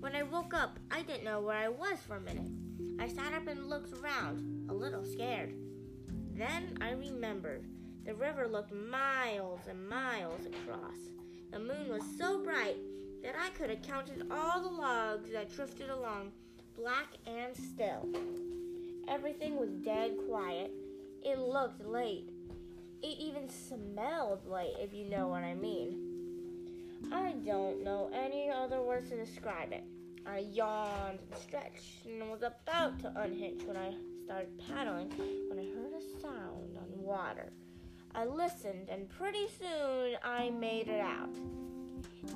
When 0.00 0.14
I 0.14 0.22
woke 0.22 0.54
up, 0.54 0.78
I 0.90 1.02
didn't 1.02 1.24
know 1.24 1.40
where 1.40 1.56
I 1.56 1.68
was 1.68 1.98
for 2.06 2.16
a 2.16 2.20
minute. 2.20 2.50
I 3.00 3.08
sat 3.08 3.32
up 3.32 3.46
and 3.46 3.68
looked 3.68 3.92
around, 3.98 4.66
a 4.68 4.74
little 4.74 5.04
scared. 5.04 5.54
Then 6.34 6.76
I 6.80 6.90
remembered. 6.92 7.64
The 8.04 8.14
river 8.14 8.46
looked 8.46 8.72
miles 8.72 9.60
and 9.68 9.88
miles 9.88 10.46
across. 10.46 10.98
The 11.52 11.58
moon 11.58 11.88
was 11.88 12.02
so 12.18 12.42
bright 12.42 12.76
that 13.22 13.34
I 13.38 13.50
could 13.50 13.70
have 13.70 13.82
counted 13.82 14.26
all 14.30 14.62
the 14.62 14.68
logs 14.68 15.30
that 15.32 15.54
drifted 15.54 15.88
along, 15.88 16.32
black 16.76 17.08
and 17.26 17.56
still. 17.56 18.08
Everything 19.08 19.56
was 19.56 19.70
dead 19.70 20.12
quiet. 20.28 20.70
It 21.24 21.38
looked 21.38 21.86
late. 21.86 22.30
It 23.02 23.18
even 23.18 23.48
smelled 23.48 24.46
late, 24.46 24.74
if 24.78 24.92
you 24.92 25.04
know 25.04 25.28
what 25.28 25.44
I 25.44 25.54
mean. 25.54 26.13
I 27.12 27.32
don't 27.44 27.82
know 27.84 28.10
any 28.14 28.50
other 28.50 28.82
words 28.82 29.10
to 29.10 29.16
describe 29.16 29.72
it. 29.72 29.84
I 30.26 30.38
yawned 30.38 31.18
and 31.20 31.40
stretched 31.40 32.06
and 32.06 32.30
was 32.30 32.42
about 32.42 32.98
to 33.00 33.12
unhitch 33.20 33.62
when 33.64 33.76
I 33.76 33.94
started 34.24 34.48
paddling 34.66 35.10
when 35.48 35.58
I 35.58 35.66
heard 35.74 35.92
a 35.92 36.20
sound 36.20 36.76
on 36.78 37.04
water. 37.04 37.52
I 38.14 38.24
listened, 38.24 38.88
and 38.88 39.08
pretty 39.08 39.46
soon 39.58 40.14
I 40.22 40.50
made 40.50 40.88
it 40.88 41.00
out. 41.00 41.36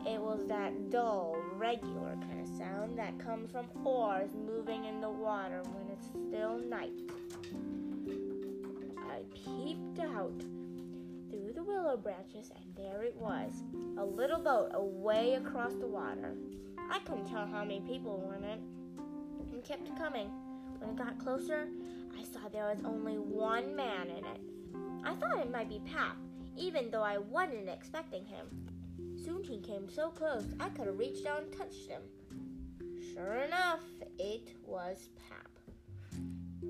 It 0.07 0.21
was 0.21 0.47
that 0.49 0.91
dull, 0.91 1.37
regular 1.55 2.17
kind 2.29 2.41
of 2.41 2.49
sound 2.57 2.99
that 2.99 3.19
comes 3.19 3.51
from 3.53 3.67
oars 3.85 4.31
moving 4.35 4.85
in 4.85 5.01
the 5.01 5.11
water 5.11 5.63
when 5.63 5.89
it's 5.91 6.07
still 6.07 6.59
night. 6.59 6.93
I 8.99 9.23
peeped 9.35 10.01
out 10.01 10.43
through 11.38 11.52
the 11.52 11.62
willow 11.62 11.97
branches, 11.97 12.50
and 12.57 12.75
there 12.75 13.02
it 13.02 13.14
was 13.16 13.62
a 13.97 14.04
little 14.04 14.40
boat 14.40 14.71
away 14.75 15.35
across 15.35 15.73
the 15.75 15.87
water. 15.87 16.35
I 16.90 16.99
couldn't 17.00 17.26
tell 17.26 17.47
how 17.47 17.62
many 17.62 17.80
people 17.80 18.18
were 18.18 18.35
in 18.37 18.45
it 18.45 18.61
and 19.52 19.64
kept 19.64 19.97
coming. 19.97 20.30
When 20.78 20.90
it 20.90 20.97
got 20.97 21.18
closer, 21.18 21.68
I 22.18 22.25
saw 22.25 22.49
there 22.49 22.68
was 22.68 22.83
only 22.85 23.18
one 23.18 23.76
man 23.76 24.09
in 24.09 24.25
it. 24.25 24.40
I 25.04 25.14
thought 25.14 25.38
it 25.38 25.50
might 25.50 25.68
be 25.68 25.80
Pap, 25.92 26.16
even 26.57 26.90
though 26.90 27.02
I 27.02 27.18
wasn't 27.18 27.68
expecting 27.68 28.25
him. 28.25 28.47
Soon 29.25 29.45
he 29.45 29.61
came 29.61 29.88
so 29.88 30.11
close 30.11 30.45
I 30.59 30.68
could 30.71 30.87
have 30.87 30.99
reached 30.99 31.25
down 31.25 31.45
and 31.45 31.52
touched 31.52 31.88
him. 31.88 32.02
Sure 33.14 33.35
enough, 33.42 33.80
it 34.18 34.54
was 34.66 35.09
Pap. 35.28 35.49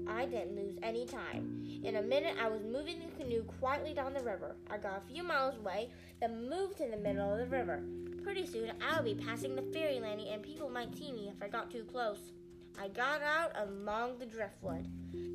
I 0.08 0.26
didn't 0.26 0.56
lose 0.56 0.78
any 0.82 1.06
time. 1.06 1.57
In 1.84 1.96
a 1.96 2.02
minute, 2.02 2.36
I 2.40 2.48
was 2.48 2.62
moving 2.64 2.98
the 2.98 3.22
canoe 3.22 3.44
quietly 3.60 3.94
down 3.94 4.12
the 4.12 4.20
river. 4.20 4.56
I 4.68 4.78
got 4.78 5.02
a 5.02 5.12
few 5.12 5.22
miles 5.22 5.56
away, 5.56 5.90
then 6.20 6.48
moved 6.48 6.76
to 6.78 6.88
the 6.88 6.96
middle 6.96 7.32
of 7.32 7.38
the 7.38 7.46
river. 7.46 7.82
Pretty 8.24 8.46
soon, 8.46 8.72
I'll 8.82 9.02
be 9.02 9.14
passing 9.14 9.54
the 9.54 9.62
ferry 9.62 10.00
landing, 10.00 10.28
and 10.28 10.42
people 10.42 10.68
might 10.68 10.96
see 10.96 11.12
me 11.12 11.30
if 11.34 11.42
I 11.42 11.48
got 11.48 11.70
too 11.70 11.84
close. 11.84 12.32
I 12.80 12.88
got 12.88 13.22
out 13.22 13.52
among 13.56 14.18
the 14.18 14.26
driftwood. 14.26 14.86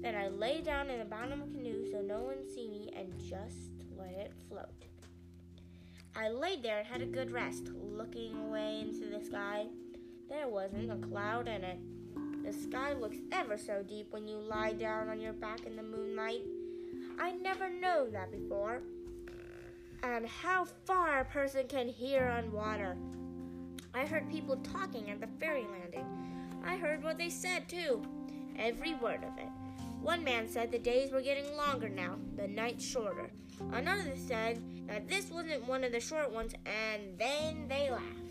Then 0.01 0.15
I 0.15 0.27
lay 0.27 0.61
down 0.61 0.89
in 0.89 0.99
the 0.99 1.05
bottom 1.05 1.41
of 1.41 1.51
the 1.51 1.57
canoe 1.57 1.89
so 1.91 2.01
no 2.01 2.21
one 2.21 2.47
see 2.53 2.67
me 2.67 2.89
and 2.95 3.17
just 3.19 3.71
let 3.97 4.11
it 4.11 4.33
float. 4.49 4.85
I 6.15 6.29
laid 6.29 6.61
there 6.61 6.79
and 6.79 6.87
had 6.87 7.01
a 7.01 7.05
good 7.05 7.31
rest, 7.31 7.69
looking 7.73 8.37
away 8.37 8.81
into 8.81 9.07
the 9.07 9.23
sky. 9.25 9.67
There 10.29 10.47
wasn't 10.47 10.91
a 10.91 11.07
cloud 11.07 11.47
in 11.47 11.63
it. 11.63 11.79
The 12.43 12.51
sky 12.51 12.91
looks 12.93 13.17
ever 13.31 13.57
so 13.57 13.83
deep 13.87 14.07
when 14.11 14.27
you 14.27 14.37
lie 14.37 14.73
down 14.73 15.07
on 15.07 15.21
your 15.21 15.31
back 15.31 15.65
in 15.65 15.77
the 15.77 15.83
moonlight. 15.83 16.41
I 17.17 17.31
never 17.31 17.69
known 17.69 18.11
that 18.11 18.31
before. 18.31 18.81
And 20.03 20.27
how 20.27 20.65
far 20.85 21.21
a 21.21 21.25
person 21.25 21.67
can 21.69 21.87
hear 21.87 22.25
on 22.25 22.51
water. 22.51 22.97
I 23.93 24.05
heard 24.05 24.29
people 24.29 24.57
talking 24.57 25.09
at 25.09 25.21
the 25.21 25.27
ferry 25.39 25.65
landing. 25.71 26.05
I 26.65 26.75
heard 26.75 27.01
what 27.01 27.17
they 27.17 27.29
said, 27.29 27.69
too. 27.69 28.01
Every 28.59 28.95
word 28.95 29.23
of 29.23 29.37
it. 29.37 29.47
One 30.01 30.25
man 30.25 30.49
said 30.49 30.69
the 30.69 30.79
days 30.79 31.11
were 31.11 31.21
getting 31.21 31.55
longer 31.55 31.87
now, 31.87 32.17
the 32.35 32.47
nights 32.47 32.85
shorter. 32.85 33.31
Another 33.71 34.15
said 34.17 34.61
that 34.87 35.07
this 35.07 35.31
wasn't 35.31 35.65
one 35.65 35.85
of 35.85 35.93
the 35.93 36.01
short 36.01 36.31
ones, 36.31 36.53
and 36.65 37.17
then 37.17 37.67
they 37.69 37.89
laughed. 37.89 38.22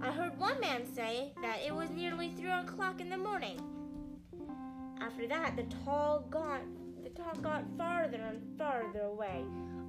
I 0.00 0.12
heard 0.12 0.38
one 0.38 0.60
man 0.60 0.84
say 0.94 1.32
that 1.42 1.58
it 1.66 1.74
was 1.74 1.90
nearly 1.90 2.30
three 2.30 2.50
o'clock 2.50 3.00
in 3.00 3.10
the 3.10 3.16
morning. 3.16 3.60
After 5.00 5.26
that, 5.26 5.56
the 5.56 5.64
tall 5.84 6.20
got 6.30 6.60
the 7.02 7.10
talk 7.10 7.42
got 7.42 7.64
farther 7.76 8.18
and 8.18 8.40
farther 8.56 9.02
away. 9.02 9.44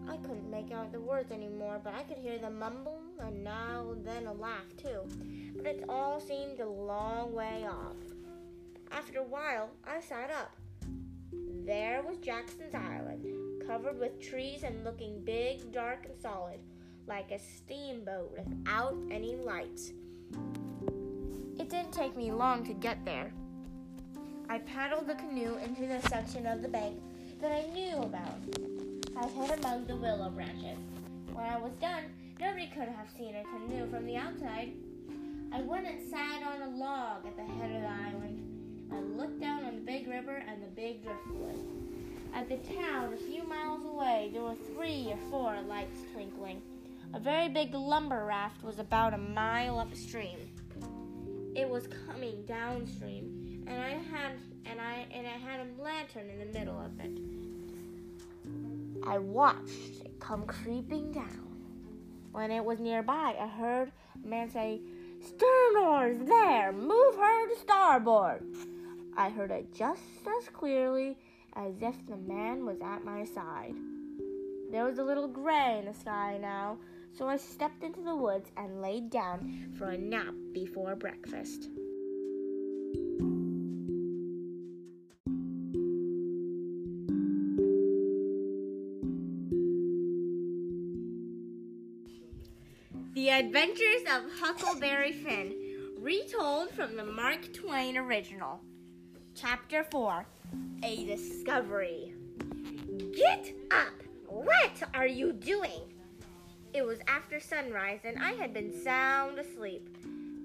I 0.07 0.17
couldn't 0.17 0.49
make 0.49 0.71
out 0.71 0.91
the 0.91 0.99
words 0.99 1.31
anymore, 1.31 1.79
but 1.83 1.93
I 1.93 2.03
could 2.03 2.17
hear 2.17 2.39
the 2.39 2.49
mumble 2.49 2.99
and 3.19 3.43
now 3.43 3.91
and 3.91 4.05
then 4.05 4.25
a 4.25 4.33
laugh 4.33 4.75
too. 4.77 5.01
But 5.55 5.67
it 5.67 5.83
all 5.87 6.19
seemed 6.19 6.59
a 6.59 6.67
long 6.67 7.33
way 7.33 7.65
off. 7.69 7.97
After 8.91 9.19
a 9.19 9.23
while, 9.23 9.69
I 9.85 10.01
sat 10.01 10.31
up. 10.31 10.55
There 11.65 12.01
was 12.01 12.17
Jackson's 12.17 12.73
Island, 12.73 13.67
covered 13.67 13.99
with 13.99 14.19
trees 14.19 14.63
and 14.63 14.83
looking 14.83 15.23
big, 15.23 15.71
dark, 15.71 16.05
and 16.05 16.19
solid, 16.19 16.59
like 17.09 17.31
a 17.31 17.39
steamboat 17.39 18.31
without 18.37 18.95
any 19.09 19.35
lights. 19.35 19.91
It 21.59 21.67
didn't 21.67 21.91
take 21.91 22.15
me 22.15 22.31
long 22.31 22.63
to 22.65 22.73
get 22.73 23.03
there. 23.03 23.33
I 24.47 24.59
paddled 24.59 25.07
the 25.07 25.15
canoe 25.15 25.57
into 25.57 25.87
the 25.87 26.07
section 26.07 26.45
of 26.45 26.61
the 26.61 26.67
bank 26.67 27.01
that 27.41 27.51
I 27.51 27.65
knew 27.73 27.97
about. 27.97 28.37
I 29.17 29.27
hid 29.27 29.59
among 29.59 29.87
the 29.87 29.95
willow 29.95 30.29
branches. 30.29 30.77
When 31.33 31.45
I 31.45 31.57
was 31.57 31.71
done, 31.81 32.03
nobody 32.39 32.67
could 32.67 32.87
have 32.87 33.07
seen 33.17 33.35
a 33.35 33.43
canoe 33.43 33.89
from 33.89 34.05
the 34.05 34.15
outside. 34.15 34.71
I 35.51 35.61
went 35.61 35.87
and 35.87 36.07
sat 36.09 36.43
on 36.43 36.61
a 36.61 36.77
log 36.77 37.25
at 37.25 37.35
the 37.35 37.43
head 37.43 37.75
of 37.75 37.81
the 37.81 37.87
island. 37.87 38.89
I 38.93 38.99
looked 38.99 39.41
down 39.41 39.65
on 39.65 39.75
the 39.75 39.81
big 39.81 40.07
river 40.07 40.43
and 40.47 40.61
the 40.61 40.67
big 40.75 41.03
driftwood. 41.03 41.59
At 42.35 42.47
the 42.47 42.57
town, 42.57 43.13
a 43.13 43.17
few 43.17 43.43
miles 43.43 43.83
away, 43.83 44.29
there 44.31 44.43
were 44.43 44.55
three 44.75 45.07
or 45.11 45.17
four 45.31 45.59
lights 45.67 46.01
twinkling. 46.13 46.61
A 47.11 47.19
very 47.19 47.49
big 47.49 47.73
lumber 47.73 48.25
raft 48.25 48.63
was 48.63 48.77
about 48.77 49.13
a 49.13 49.17
mile 49.17 49.79
upstream. 49.79 50.37
It 51.55 51.67
was 51.67 51.87
coming 52.07 52.45
downstream 52.45 53.65
and 53.67 53.81
I 53.81 53.89
had 53.89 54.31
and 54.65 54.79
I 54.79 55.07
and 55.11 55.25
I 55.25 55.31
had 55.31 55.59
a 55.61 55.81
lantern 55.81 56.29
in 56.29 56.39
the 56.39 56.59
middle 56.59 56.79
of 56.79 56.99
it. 56.99 57.19
I 59.07 59.17
watched 59.17 60.05
it 60.05 60.19
come 60.19 60.45
creeping 60.45 61.11
down. 61.11 61.47
When 62.31 62.51
it 62.51 62.63
was 62.63 62.79
nearby, 62.79 63.35
I 63.39 63.47
heard 63.47 63.91
a 64.23 64.27
man 64.27 64.49
say, 64.49 64.81
Stern 65.19 65.77
oars 65.77 66.19
there! 66.27 66.71
Move 66.71 67.15
her 67.15 67.47
to 67.49 67.59
starboard! 67.59 68.43
I 69.17 69.29
heard 69.29 69.51
it 69.51 69.73
just 69.73 70.01
as 70.39 70.47
clearly 70.49 71.17
as 71.53 71.73
if 71.81 71.95
the 72.07 72.17
man 72.17 72.65
was 72.65 72.79
at 72.81 73.03
my 73.03 73.25
side. 73.25 73.75
There 74.71 74.85
was 74.85 74.99
a 74.99 75.03
little 75.03 75.27
gray 75.27 75.79
in 75.79 75.85
the 75.85 75.93
sky 75.93 76.37
now, 76.39 76.77
so 77.19 77.27
I 77.27 77.35
stepped 77.35 77.83
into 77.83 77.99
the 77.99 78.15
woods 78.15 78.49
and 78.55 78.81
laid 78.81 79.09
down 79.09 79.73
for 79.77 79.89
a 79.89 79.97
nap 79.97 80.33
before 80.53 80.95
breakfast. 80.95 81.67
The 93.15 93.31
Adventures 93.31 94.03
of 94.15 94.23
Huckleberry 94.39 95.11
Finn, 95.11 95.53
retold 95.99 96.69
from 96.69 96.95
the 96.95 97.03
Mark 97.03 97.51
Twain 97.51 97.97
original. 97.97 98.61
Chapter 99.35 99.83
4 99.91 100.25
A 100.85 101.05
Discovery. 101.05 102.13
Get 103.13 103.53
up! 103.71 104.03
What 104.25 104.81
are 104.93 105.07
you 105.07 105.33
doing? 105.33 105.98
It 106.71 106.85
was 106.85 106.99
after 107.07 107.39
sunrise, 107.39 108.01
and 108.03 108.19
I 108.19 108.33
had 108.33 108.53
been 108.53 108.71
sound 108.83 109.39
asleep. 109.39 109.97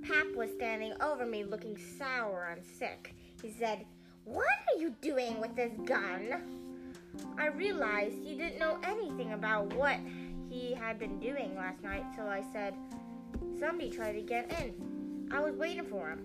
Pap 0.03 0.35
was 0.35 0.51
standing 0.57 0.95
over 1.03 1.27
me 1.27 1.45
looking 1.45 1.77
sour 1.99 2.49
and 2.51 2.65
sick. 2.65 3.15
He 3.43 3.51
said, 3.51 3.85
What 4.25 4.47
are 4.47 4.81
you 4.81 4.95
doing 5.03 5.39
with 5.39 5.55
this 5.55 5.73
gun? 5.85 6.43
I 7.39 7.49
realized 7.49 8.17
he 8.23 8.37
didn't 8.37 8.59
know 8.59 8.79
anything 8.85 9.35
about 9.35 9.75
what 9.75 9.99
he 10.49 10.73
had 10.73 10.99
been 10.99 11.19
doing 11.19 11.55
last 11.57 11.83
night, 11.83 12.05
so 12.17 12.23
I 12.23 12.43
said, 12.53 12.75
Somebody 13.59 13.91
tried 13.91 14.13
to 14.13 14.23
get 14.23 14.51
in. 14.63 15.29
I 15.31 15.41
was 15.41 15.57
waiting 15.57 15.85
for 15.85 16.09
him. 16.09 16.25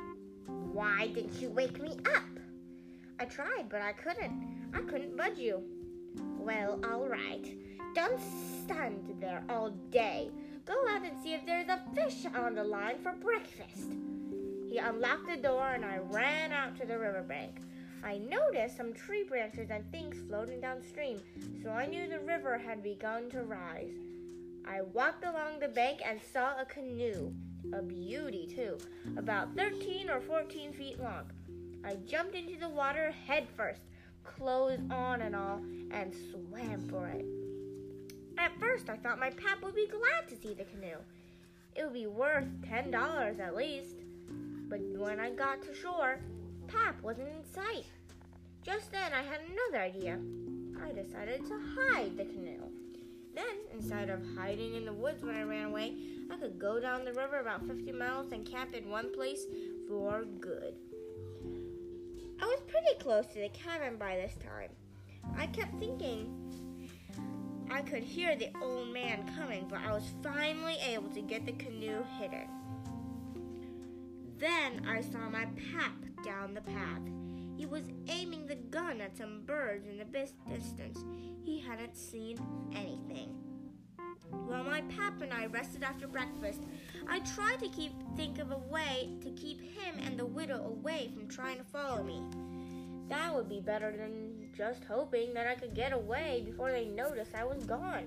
Why 0.72 1.08
didn't 1.08 1.42
you 1.42 1.50
wake 1.50 1.82
me 1.82 1.98
up? 2.16 2.24
I 3.20 3.26
tried, 3.26 3.68
but 3.70 3.82
I 3.82 3.92
couldn't. 3.92 4.72
I 4.74 4.80
couldn't 4.82 5.18
budge 5.18 5.38
you. 5.38 5.62
Well, 6.38 6.80
all 6.90 7.08
right. 7.08 7.46
Don't 7.96 8.22
stand 8.64 9.16
there 9.20 9.44
all 9.50 9.72
day. 9.92 10.30
Go 10.66 10.76
out 10.90 11.04
and 11.04 11.18
see 11.24 11.34
if 11.34 11.46
there's 11.46 11.70
a 11.70 11.82
fish 11.96 12.26
on 12.36 12.54
the 12.54 12.64
line 12.64 13.00
for 13.02 13.14
breakfast. 13.14 13.94
He 14.70 14.78
unlocked 14.78 15.28
the 15.28 15.42
door 15.42 15.72
and 15.74 15.84
I 15.84 15.98
ran 15.98 16.52
out 16.52 16.78
to 16.78 16.86
the 16.86 17.00
riverbank. 17.00 17.62
I 18.04 18.20
noticed 18.20 18.78
some 18.78 18.94
tree 18.94 19.24
branches 19.24 19.72
and 19.72 19.90
things 19.92 20.18
floating 20.28 20.62
downstream, 20.62 21.20
so 21.64 21.72
I 21.72 21.88
knew 21.88 22.08
the 22.08 22.20
river 22.20 22.58
had 22.58 22.84
begun 22.84 23.30
to 23.32 23.42
rise. 23.42 23.92
I 24.66 24.84
walked 24.94 25.26
along 25.26 25.60
the 25.60 25.68
bank 25.68 26.02
and 26.06 26.20
saw 26.32 26.62
a 26.62 26.66
canoe, 26.66 27.34
a 27.74 27.82
beauty 27.82 28.48
too, 28.56 28.78
about 29.18 29.56
13 29.56 30.10
or 30.10 30.22
14 30.22 30.74
feet 30.74 31.00
long. 31.00 31.32
I 31.84 31.96
jumped 32.08 32.36
into 32.36 32.60
the 32.60 32.70
water 32.70 33.12
head 33.26 33.48
first, 33.58 33.82
clothes 34.24 34.80
on 34.92 35.24
and 35.24 35.36
all, 35.36 35.60
and 35.92 36.14
swam 36.32 36.88
for 36.88 37.08
it. 37.08 37.49
At 38.40 38.58
first, 38.58 38.90
I 38.90 38.96
thought 38.96 39.20
my 39.20 39.32
pap 39.32 39.62
would 39.62 39.76
be 39.76 39.88
glad 39.88 40.30
to 40.30 40.36
see 40.36 40.54
the 40.54 40.64
canoe. 40.64 40.98
It 41.76 41.84
would 41.84 41.94
be 41.94 42.08
worth 42.08 42.48
ten 42.68 42.90
dollars 42.90 43.40
at 43.40 43.56
least. 43.56 43.98
But 44.70 44.80
when 44.96 45.20
I 45.20 45.32
got 45.32 45.62
to 45.64 45.76
shore, 45.76 46.20
Pap 46.68 47.02
wasn't 47.02 47.30
in 47.30 47.44
sight. 47.54 47.86
Just 48.64 48.92
then, 48.92 49.12
I 49.14 49.24
had 49.24 49.42
another 49.42 49.84
idea. 49.84 50.20
I 50.82 50.92
decided 50.92 51.46
to 51.48 51.60
hide 51.76 52.16
the 52.16 52.26
canoe. 52.26 52.64
Then, 53.34 53.58
instead 53.74 54.10
of 54.10 54.22
hiding 54.38 54.76
in 54.76 54.86
the 54.86 54.94
woods 54.94 55.24
when 55.24 55.36
I 55.36 55.44
ran 55.44 55.66
away, 55.66 55.96
I 56.32 56.38
could 56.38 56.60
go 56.60 56.80
down 56.80 57.06
the 57.06 57.14
river 57.14 57.40
about 57.40 57.66
50 57.66 57.92
miles 57.92 58.32
and 58.32 58.46
camp 58.46 58.76
in 58.76 58.90
one 58.90 59.12
place 59.14 59.46
for 59.88 60.26
good. 60.40 60.76
I 62.40 62.46
was 62.46 62.62
pretty 62.68 63.00
close 63.00 63.26
to 63.34 63.40
the 63.40 63.50
cabin 63.50 63.98
by 63.98 64.16
this 64.16 64.36
time. 64.36 64.70
I 65.36 65.48
kept 65.48 65.80
thinking 65.80 66.32
I 67.72 67.82
could 67.82 68.04
hear 68.04 68.36
the 68.36 68.50
old 68.62 68.94
man 68.94 69.32
coming, 69.38 69.68
but 69.70 69.80
I 69.80 69.92
was 69.92 70.12
finally 70.24 70.78
able 70.86 71.10
to 71.10 71.22
get 71.22 71.46
the 71.46 71.52
canoe 71.54 72.04
hidden. 72.20 72.48
Then 74.38 74.86
I 74.88 75.02
saw 75.02 75.30
my 75.30 75.46
pap 75.74 75.94
down 76.24 76.54
the 76.54 76.62
path. 76.62 77.02
He 77.58 77.66
was 77.66 77.84
aiming 78.08 78.48
the 78.48 78.56
gun 78.56 79.02
at 79.02 79.18
some 79.18 79.44
birds 79.46 79.86
in 79.86 79.98
the 79.98 80.06
distance. 80.06 81.04
He 81.44 81.60
hadn't 81.60 81.98
seen 81.98 82.40
anything. 82.74 83.36
While 84.32 84.64
my 84.64 84.82
pap 84.82 85.22
and 85.22 85.34
I 85.34 85.48
rested 85.48 85.84
after 85.84 86.08
breakfast, 86.08 86.64
I 87.08 87.20
tried 87.20 87.60
to 87.60 87.68
keep 87.70 87.92
think 88.16 88.40
of 88.40 88.52
a 88.52 88.58
way 88.58 89.18
to 89.22 89.30
keep 89.32 89.62
him 89.62 89.96
and 90.06 90.18
the 90.18 90.26
widow 90.26 90.66
away 90.66 91.12
from 91.14 91.28
trying 91.28 91.58
to 91.58 91.64
follow 91.64 92.04
me. 92.04 92.24
That 93.10 93.36
would 93.36 93.50
be 93.50 93.60
better 93.60 93.92
than 93.96 94.29
just 94.60 94.84
hoping 94.84 95.34
that 95.34 95.48
I 95.48 95.56
could 95.56 95.74
get 95.74 95.94
away 95.94 96.44
before 96.46 96.70
they 96.70 96.84
noticed 96.84 97.34
I 97.34 97.46
was 97.46 97.64
gone. 97.64 98.04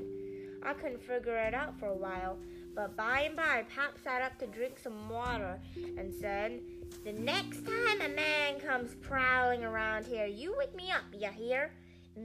I 0.63 0.75
couldn't 0.75 1.03
figure 1.03 1.39
it 1.39 1.55
out 1.55 1.81
for 1.81 1.87
a 1.87 1.97
while, 1.97 2.37
but 2.75 2.95
by 2.95 3.23
and 3.23 3.35
by 3.35 3.65
Pap 3.75 3.97
sat 4.05 4.21
up 4.21 4.39
to 4.39 4.47
drink 4.47 4.79
some 4.79 5.09
water 5.09 5.59
and 5.97 6.13
said, 6.13 6.61
the 7.07 7.13
next 7.15 7.67
time 7.67 8.03
a 8.03 8.09
man 8.15 8.61
comes 8.61 8.95
prowling 8.97 9.65
around 9.65 10.05
here, 10.05 10.27
you 10.27 10.55
wake 10.59 10.77
me 10.77 10.91
up, 10.91 11.05
you 11.19 11.31
hear? 11.31 11.73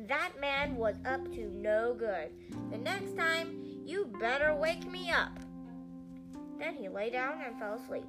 That 0.09 0.33
man 0.41 0.75
was 0.75 0.97
up 1.05 1.23
to 1.31 1.49
no 1.49 1.95
good. 1.97 2.29
The 2.69 2.77
next 2.77 3.15
time, 3.15 3.63
you 3.85 4.11
better 4.19 4.53
wake 4.53 4.85
me 4.91 5.09
up. 5.09 5.39
Then 6.59 6.75
he 6.75 6.89
lay 6.89 7.11
down 7.11 7.41
and 7.41 7.57
fell 7.57 7.75
asleep. 7.75 8.03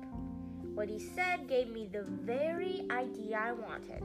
What 0.75 0.89
he 0.89 0.99
said 0.99 1.49
gave 1.49 1.71
me 1.71 1.89
the 1.91 2.03
very 2.03 2.68
idea 2.91 3.39
I 3.39 3.53
wanted. 3.53 4.03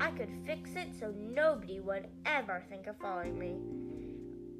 I 0.00 0.10
could 0.10 0.30
fix 0.46 0.70
it 0.74 0.88
so 0.98 1.12
nobody 1.18 1.80
would 1.80 2.08
ever 2.26 2.62
think 2.68 2.86
of 2.86 2.96
following 2.98 3.38
me. 3.38 3.56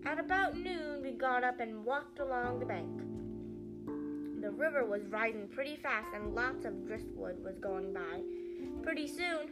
At 0.06 0.18
about 0.18 0.56
noon, 0.56 1.02
we 1.02 1.12
got 1.12 1.44
up 1.44 1.60
and 1.60 1.84
walked 1.84 2.18
along 2.18 2.60
the 2.60 2.66
bank. 2.66 3.00
The 4.40 4.50
river 4.50 4.84
was 4.84 5.06
rising 5.06 5.48
pretty 5.48 5.76
fast 5.76 6.08
and 6.14 6.34
lots 6.34 6.66
of 6.66 6.86
driftwood 6.86 7.42
was 7.42 7.58
going 7.58 7.94
by. 7.94 8.20
Pretty 8.82 9.08
soon, 9.08 9.50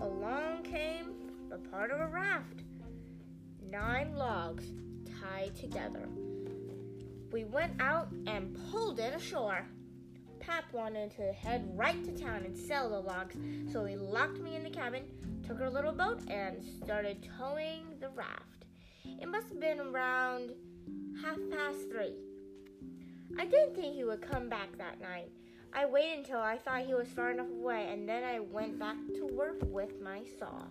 along 0.00 0.62
came 0.62 1.14
the 1.50 1.58
part 1.58 1.90
of 1.90 2.00
a 2.00 2.06
raft. 2.06 2.62
Nine 3.68 4.14
logs 4.14 4.64
tied 5.20 5.56
together. 5.56 6.08
We 7.32 7.44
went 7.44 7.80
out 7.80 8.08
and 8.26 8.56
pulled 8.70 9.00
it 9.00 9.14
ashore. 9.14 9.66
Pap 10.48 10.72
wanted 10.72 11.10
to 11.10 11.30
head 11.30 11.70
right 11.76 12.02
to 12.06 12.10
town 12.10 12.44
and 12.46 12.56
sell 12.56 12.88
the 12.88 12.98
logs, 12.98 13.36
so 13.70 13.84
he 13.84 13.96
locked 13.96 14.38
me 14.38 14.56
in 14.56 14.64
the 14.64 14.70
cabin, 14.70 15.02
took 15.46 15.60
our 15.60 15.68
little 15.68 15.92
boat, 15.92 16.22
and 16.30 16.64
started 16.82 17.28
towing 17.38 17.84
the 18.00 18.08
raft. 18.08 18.64
It 19.04 19.28
must 19.28 19.50
have 19.50 19.60
been 19.60 19.78
around 19.78 20.52
half 21.22 21.36
past 21.50 21.90
three. 21.92 22.14
I 23.38 23.44
didn't 23.44 23.74
think 23.74 23.94
he 23.94 24.04
would 24.04 24.22
come 24.22 24.48
back 24.48 24.78
that 24.78 25.02
night. 25.02 25.30
I 25.74 25.84
waited 25.84 26.20
until 26.20 26.40
I 26.40 26.56
thought 26.56 26.86
he 26.86 26.94
was 26.94 27.08
far 27.08 27.30
enough 27.30 27.50
away, 27.50 27.90
and 27.92 28.08
then 28.08 28.24
I 28.24 28.40
went 28.40 28.78
back 28.78 28.96
to 29.16 29.26
work 29.26 29.58
with 29.64 30.00
my 30.00 30.22
saw. 30.38 30.62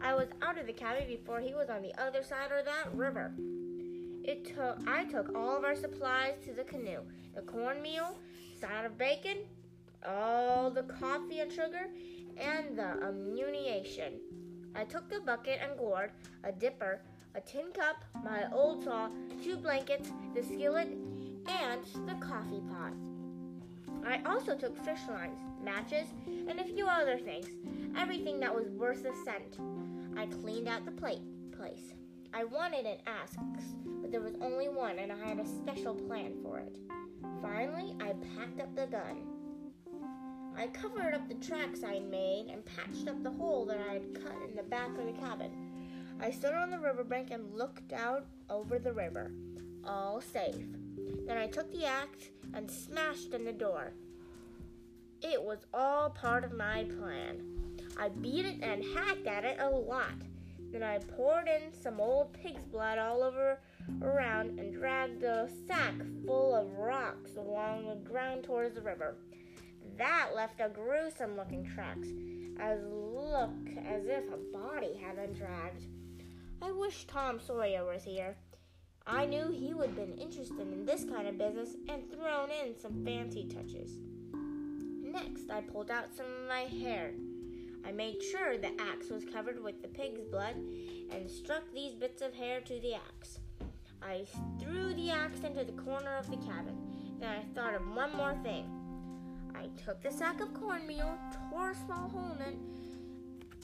I 0.00 0.14
was 0.14 0.28
out 0.40 0.56
of 0.56 0.68
the 0.68 0.72
cabin 0.72 1.08
before 1.08 1.40
he 1.40 1.52
was 1.52 1.68
on 1.68 1.82
the 1.82 2.00
other 2.00 2.22
side 2.22 2.52
of 2.56 2.64
that 2.64 2.94
river. 2.94 3.32
It 4.24 4.44
took 4.54 4.78
I 4.86 5.04
took 5.04 5.34
all 5.34 5.56
of 5.56 5.64
our 5.64 5.76
supplies 5.76 6.34
to 6.44 6.52
the 6.52 6.64
canoe. 6.64 7.00
The 7.34 7.42
cornmeal, 7.42 8.16
side 8.60 8.84
of 8.84 8.98
bacon, 8.98 9.38
all 10.06 10.70
the 10.70 10.82
coffee 10.82 11.40
and 11.40 11.50
sugar, 11.50 11.88
and 12.36 12.76
the 12.76 13.06
ammunition. 13.06 14.20
I 14.74 14.84
took 14.84 15.08
the 15.08 15.20
bucket 15.20 15.60
and 15.62 15.78
gourd, 15.78 16.12
a 16.44 16.52
dipper, 16.52 17.00
a 17.34 17.40
tin 17.40 17.72
cup, 17.72 18.04
my 18.24 18.50
old 18.52 18.84
saw, 18.84 19.08
two 19.42 19.56
blankets, 19.56 20.10
the 20.34 20.42
skillet, 20.42 20.88
and 21.48 21.84
the 22.06 22.14
coffee 22.24 22.62
pot. 22.70 22.92
I 24.04 24.20
also 24.24 24.56
took 24.56 24.76
fish 24.84 25.00
lines, 25.08 25.38
matches, 25.62 26.08
and 26.26 26.60
a 26.60 26.64
few 26.64 26.86
other 26.86 27.18
things. 27.18 27.46
Everything 27.96 28.40
that 28.40 28.54
was 28.54 28.68
worth 28.68 29.04
a 29.04 29.12
cent. 29.24 29.58
I 30.16 30.26
cleaned 30.26 30.68
out 30.68 30.84
the 30.84 30.92
plate 30.92 31.22
place. 31.52 31.92
I 32.32 32.44
wanted 32.44 32.86
an 32.86 32.98
axe, 33.06 33.36
but 34.00 34.12
there 34.12 34.20
was 34.20 34.36
only 34.40 34.68
one, 34.68 34.98
and 34.98 35.10
I 35.10 35.28
had 35.28 35.40
a 35.40 35.46
special 35.46 35.94
plan 35.94 36.34
for 36.42 36.58
it. 36.58 36.76
Finally, 37.42 37.96
I 38.00 38.14
packed 38.36 38.60
up 38.60 38.74
the 38.74 38.86
gun. 38.86 39.26
I 40.56 40.68
covered 40.68 41.14
up 41.14 41.28
the 41.28 41.34
tracks 41.34 41.82
I 41.82 41.94
had 41.94 42.10
made 42.10 42.46
and 42.50 42.64
patched 42.64 43.08
up 43.08 43.22
the 43.22 43.30
hole 43.30 43.64
that 43.66 43.80
I 43.88 43.94
had 43.94 44.14
cut 44.14 44.36
in 44.48 44.56
the 44.56 44.62
back 44.62 44.90
of 44.90 45.06
the 45.06 45.20
cabin. 45.20 45.50
I 46.20 46.30
stood 46.30 46.54
on 46.54 46.70
the 46.70 46.78
riverbank 46.78 47.30
and 47.30 47.56
looked 47.56 47.92
out 47.92 48.26
over 48.48 48.78
the 48.78 48.92
river. 48.92 49.32
All 49.84 50.20
safe. 50.20 50.66
Then 51.26 51.36
I 51.36 51.46
took 51.46 51.72
the 51.72 51.86
axe 51.86 52.30
and 52.54 52.70
smashed 52.70 53.34
in 53.34 53.44
the 53.44 53.52
door. 53.52 53.92
It 55.22 55.42
was 55.42 55.66
all 55.74 56.10
part 56.10 56.44
of 56.44 56.52
my 56.52 56.84
plan. 56.84 57.42
I 57.98 58.08
beat 58.08 58.44
it 58.44 58.62
and 58.62 58.84
hacked 58.94 59.26
at 59.26 59.44
it 59.44 59.58
a 59.60 59.68
lot. 59.68 60.14
Then 60.72 60.82
I 60.82 60.98
poured 60.98 61.48
in 61.48 61.72
some 61.72 62.00
old 62.00 62.32
pig's 62.32 62.64
blood 62.64 62.98
all 62.98 63.22
over 63.22 63.58
around 64.02 64.58
and 64.58 64.72
dragged 64.72 65.22
a 65.22 65.48
sack 65.66 65.94
full 66.24 66.54
of 66.54 66.78
rocks 66.78 67.36
along 67.36 67.88
the 67.88 68.08
ground 68.08 68.44
towards 68.44 68.74
the 68.74 68.82
river. 68.82 69.16
That 69.98 70.30
left 70.34 70.60
a 70.60 70.68
gruesome 70.68 71.36
looking 71.36 71.64
tracks, 71.64 72.08
as 72.60 72.78
look 72.86 73.50
as 73.86 74.06
if 74.06 74.24
a 74.32 74.56
body 74.56 74.96
had 75.02 75.16
been 75.16 75.32
dragged. 75.34 75.86
I 76.62 76.70
wish 76.72 77.06
Tom 77.06 77.40
Sawyer 77.40 77.84
was 77.84 78.04
here. 78.04 78.36
I 79.06 79.26
knew 79.26 79.50
he 79.50 79.74
would 79.74 79.88
have 79.88 79.96
been 79.96 80.18
interested 80.18 80.60
in 80.60 80.84
this 80.84 81.04
kind 81.04 81.26
of 81.26 81.38
business 81.38 81.70
and 81.88 82.10
thrown 82.12 82.50
in 82.50 82.78
some 82.78 83.04
fancy 83.04 83.48
touches. 83.48 83.90
Next, 85.02 85.50
I 85.50 85.62
pulled 85.62 85.90
out 85.90 86.14
some 86.14 86.26
of 86.26 86.48
my 86.48 86.60
hair. 86.60 87.12
I 87.84 87.92
made 87.92 88.22
sure 88.22 88.56
the 88.56 88.80
axe 88.80 89.10
was 89.10 89.24
covered 89.24 89.62
with 89.62 89.82
the 89.82 89.88
pig's 89.88 90.22
blood 90.30 90.56
and 91.10 91.30
struck 91.30 91.62
these 91.74 91.94
bits 91.94 92.22
of 92.22 92.34
hair 92.34 92.60
to 92.60 92.80
the 92.80 92.94
axe. 92.94 93.38
I 94.02 94.24
threw 94.60 94.94
the 94.94 95.10
axe 95.10 95.40
into 95.40 95.64
the 95.64 95.80
corner 95.82 96.16
of 96.16 96.30
the 96.30 96.36
cabin. 96.36 96.76
Then 97.18 97.30
I 97.30 97.54
thought 97.54 97.74
of 97.74 97.94
one 97.94 98.16
more 98.16 98.34
thing. 98.42 98.64
I 99.54 99.68
took 99.84 100.02
the 100.02 100.10
sack 100.10 100.40
of 100.40 100.54
cornmeal, 100.54 101.18
tore 101.50 101.70
a 101.70 101.74
small 101.74 102.08
hole 102.08 102.36
in 102.36 102.42
it, 102.42 102.58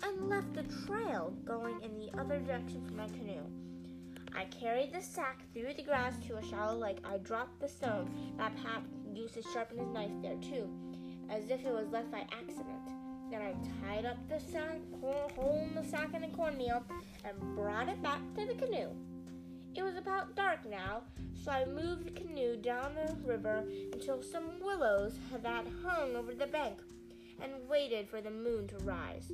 and 0.02 0.28
left 0.28 0.56
a 0.56 0.86
trail 0.86 1.32
going 1.44 1.80
in 1.82 1.98
the 1.98 2.18
other 2.18 2.38
direction 2.38 2.84
from 2.84 2.96
my 2.96 3.06
canoe. 3.08 3.46
I 4.36 4.44
carried 4.46 4.92
the 4.92 5.00
sack 5.00 5.40
through 5.54 5.72
the 5.74 5.82
grass 5.82 6.14
to 6.26 6.36
a 6.36 6.44
shallow 6.44 6.76
lake. 6.76 6.98
I 7.04 7.16
dropped 7.18 7.60
the 7.60 7.68
stone 7.68 8.10
that 8.36 8.54
Pap 8.62 8.82
used 9.14 9.34
to 9.34 9.42
sharpen 9.42 9.78
his 9.78 9.88
knife 9.88 10.10
there, 10.20 10.36
too, 10.36 10.68
as 11.30 11.48
if 11.48 11.64
it 11.64 11.72
was 11.72 11.88
left 11.90 12.10
by 12.10 12.26
accident. 12.38 12.75
Then 13.30 13.42
I 13.42 13.54
tied 13.84 14.06
up 14.06 14.16
the 14.28 14.38
sack, 14.38 14.78
hole 15.00 15.62
in 15.62 15.74
the 15.74 15.88
sack 15.88 16.14
in 16.14 16.22
the 16.22 16.28
cornmeal 16.28 16.84
and 17.24 17.56
brought 17.56 17.88
it 17.88 18.02
back 18.02 18.20
to 18.36 18.46
the 18.46 18.54
canoe. 18.54 18.90
It 19.74 19.82
was 19.82 19.96
about 19.96 20.36
dark 20.36 20.64
now, 20.68 21.02
so 21.34 21.50
I 21.50 21.66
moved 21.66 22.06
the 22.06 22.10
canoe 22.12 22.56
down 22.56 22.94
the 22.94 23.14
river 23.26 23.64
until 23.92 24.22
some 24.22 24.60
willows 24.62 25.18
that 25.42 25.66
hung 25.84 26.16
over 26.16 26.34
the 26.34 26.46
bank 26.46 26.78
and 27.42 27.52
waited 27.68 28.08
for 28.08 28.20
the 28.20 28.30
moon 28.30 28.68
to 28.68 28.78
rise. 28.78 29.30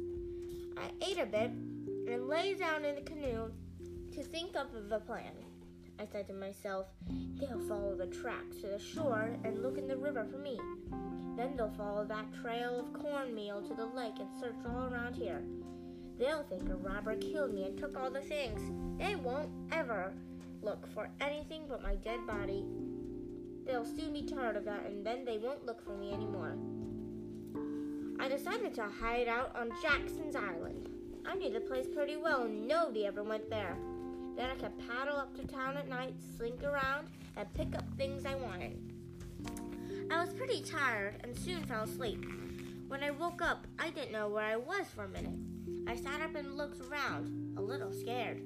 I 0.77 0.91
ate 1.05 1.19
a 1.19 1.27
bit 1.27 1.51
and 1.51 2.29
lay 2.29 2.55
down 2.55 2.85
in 2.85 2.97
the 2.97 3.03
canoe 3.03 3.53
to 4.15 4.23
think 4.23 4.57
up 4.57 4.75
of 4.75 4.91
a 4.91 5.01
plan. 5.01 5.33
I 6.01 6.07
said 6.11 6.27
to 6.29 6.35
myself, 6.35 6.87
they'll 7.39 7.61
follow 7.69 7.95
the 7.95 8.07
tracks 8.07 8.57
to 8.63 8.69
the 8.69 8.79
shore 8.79 9.37
and 9.45 9.63
look 9.63 9.79
in 9.79 9.87
the 9.87 9.97
river 9.97 10.27
for 10.31 10.39
me. 10.39 10.59
Then 11.37 11.57
they'll 11.57 11.73
follow 11.77 12.05
that 12.05 12.33
trail 12.43 12.81
of 12.81 12.93
cornmeal 12.93 13.63
to 13.63 13.75
the 13.75 13.87
lake 13.87 14.15
and 14.19 14.29
search 14.39 14.57
all 14.67 14.93
around 14.93 15.15
here. 15.15 15.43
They'll 16.19 16.45
think 16.45 16.69
a 16.69 16.77
robber 16.77 17.17
killed 17.17 17.55
me 17.55 17.65
and 17.65 17.77
took 17.77 17.99
all 17.99 18.11
the 18.11 18.21
things. 18.21 18.61
They 18.99 19.15
won't 19.17 19.51
ever 19.73 20.13
look 20.63 20.87
for 20.93 21.09
anything 21.21 21.63
but 21.69 21.83
my 21.83 21.97
dead 21.97 22.27
body. 22.27 22.65
They'll 23.65 23.85
soon 23.85 24.13
be 24.13 24.23
tired 24.23 24.57
of 24.57 24.65
that, 24.65 24.87
and 24.87 25.05
then 25.05 25.25
they 25.25 25.39
won't 25.39 25.65
look 25.67 25.83
for 25.85 25.97
me 25.97 26.13
anymore. 26.13 26.57
I 28.21 28.29
decided 28.29 28.75
to 28.75 28.85
hide 28.85 29.29
out 29.29 29.57
on 29.57 29.71
Jackson's 29.81 30.37
Island. 30.37 30.89
I 31.25 31.35
knew 31.35 31.51
the 31.51 31.61
place 31.61 31.87
pretty 31.93 32.17
well, 32.17 32.43
and 32.43 32.69
nobody 32.69 33.07
ever 33.07 33.23
went 33.23 33.49
there. 33.49 33.77
Then 34.37 34.51
I 34.51 34.55
could 34.55 34.79
paddle 34.89 35.17
up 35.17 35.35
to 35.37 35.47
town 35.47 35.77
at 35.77 35.89
night, 35.89 36.15
slink 36.37 36.63
around, 36.63 37.09
and 37.37 37.53
pick 37.55 37.75
up 37.75 37.85
things 37.97 38.25
I 38.27 38.35
wanted. 38.35 38.92
I 40.11 40.21
was 40.21 40.33
pretty 40.35 40.63
tired 40.63 41.15
and 41.23 41.37
soon 41.39 41.63
fell 41.65 41.85
asleep. 41.85 42.25
When 42.89 43.03
I 43.03 43.11
woke 43.11 43.43
up, 43.43 43.67
I 43.79 43.91
didn't 43.91 44.13
know 44.13 44.29
where 44.29 44.45
I 44.45 44.57
was 44.57 44.87
for 44.95 45.05
a 45.05 45.09
minute. 45.09 45.39
I 45.89 45.97
sat 45.97 46.21
up 46.21 46.35
and 46.35 46.57
looked 46.57 46.81
around, 46.81 47.55
a 47.57 47.63
little 47.63 47.93
scared. 47.93 48.43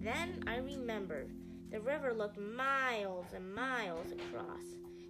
Then 0.00 0.42
I 0.46 0.56
remembered. 0.58 1.30
The 1.70 1.80
river 1.80 2.12
looked 2.12 2.38
miles 2.38 3.26
and 3.34 3.54
miles 3.54 4.12
across. 4.12 4.64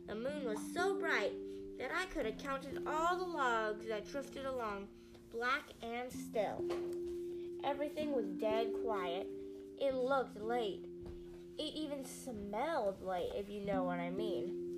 The 0.07 0.15
moon 0.15 0.45
was 0.45 0.59
so 0.75 0.99
bright 0.99 1.33
that 1.79 1.91
I 1.95 2.05
could 2.07 2.27
have 2.27 2.39
counted 2.39 2.83
all 2.87 3.17
the 3.17 3.25
logs 3.25 3.87
that 3.89 4.11
drifted 4.11 4.45
along, 4.45 4.89
black 5.33 5.65
and 5.83 6.13
still. 6.13 6.65
Everything 7.65 8.13
was 8.13 8.27
dead 8.27 8.69
quiet. 8.85 9.27
It 9.81 9.95
looked 9.95 10.41
late. 10.41 10.85
It 11.59 11.75
even 11.75 12.05
smelled 12.05 13.03
late, 13.03 13.31
if 13.35 13.49
you 13.49 13.61
know 13.65 13.85
what 13.85 13.99
I 13.99 14.11
mean. 14.11 14.70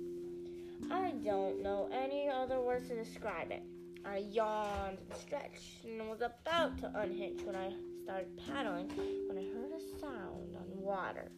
I 0.91 1.11
don't 1.23 1.61
know 1.61 1.89
any 1.91 2.29
other 2.29 2.59
words 2.59 2.87
to 2.89 2.95
describe 2.95 3.51
it. 3.51 3.63
I 4.05 4.17
yawned 4.17 4.97
and 4.99 5.19
stretched 5.19 5.85
and 5.85 6.09
was 6.09 6.21
about 6.21 6.77
to 6.79 6.91
unhitch 6.99 7.41
when 7.43 7.55
I 7.55 7.73
started 8.03 8.27
paddling 8.45 8.89
when 9.27 9.37
I 9.37 9.45
heard 9.53 9.71
a 9.71 9.99
sound 9.99 10.55
on 10.55 10.65
water. 10.83 11.31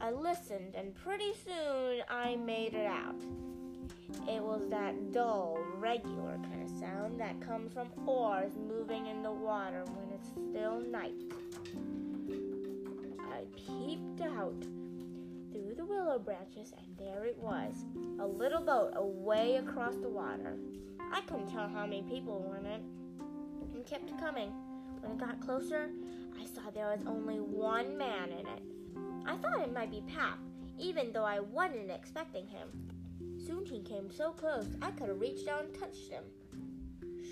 I 0.00 0.10
listened 0.10 0.74
and 0.74 0.94
pretty 0.94 1.32
soon 1.44 2.00
I 2.08 2.36
made 2.36 2.74
it 2.74 2.86
out. 2.86 3.20
It 4.28 4.42
was 4.42 4.68
that 4.70 5.12
dull, 5.12 5.58
regular 5.76 6.38
kind 6.50 6.62
of 6.62 6.70
sound 6.78 7.20
that 7.20 7.40
comes 7.40 7.72
from 7.72 7.88
oars 8.06 8.52
moving 8.56 9.06
in 9.06 9.22
the 9.22 9.30
water 9.30 9.84
when 9.84 10.10
it's 10.12 10.28
still 10.28 10.80
night. 10.80 11.14
I 13.20 13.44
peeped 13.56 14.22
out 14.22 14.54
through 15.60 15.74
the 15.74 15.84
willow 15.84 16.18
branches, 16.18 16.72
and 16.78 16.96
there 16.96 17.24
it 17.24 17.36
was 17.38 17.84
a 18.18 18.26
little 18.26 18.60
boat 18.60 18.92
away 18.96 19.56
across 19.56 19.94
the 19.96 20.08
water. 20.08 20.56
I 21.12 21.20
couldn't 21.22 21.48
tell 21.48 21.68
how 21.68 21.84
many 21.84 22.02
people 22.02 22.40
were 22.40 22.56
in 22.56 22.66
it 22.66 22.82
and 23.74 23.86
kept 23.86 24.18
coming. 24.18 24.52
When 25.00 25.12
it 25.12 25.18
got 25.18 25.40
closer, 25.40 25.90
I 26.40 26.46
saw 26.46 26.70
there 26.70 26.90
was 26.90 27.04
only 27.06 27.36
one 27.36 27.98
man 27.98 28.30
in 28.30 28.46
it. 28.46 28.62
I 29.26 29.36
thought 29.36 29.60
it 29.60 29.72
might 29.72 29.90
be 29.90 30.02
Pap, 30.14 30.38
even 30.78 31.12
though 31.12 31.24
I 31.24 31.40
wasn't 31.40 31.90
expecting 31.90 32.46
him. 32.46 32.68
Soon 33.46 33.64
he 33.64 33.82
came 33.82 34.10
so 34.10 34.32
close 34.32 34.66
I 34.80 34.90
could 34.92 35.08
have 35.08 35.20
reached 35.20 35.46
down 35.46 35.66
and 35.66 35.74
touched 35.74 36.08
him. 36.08 36.24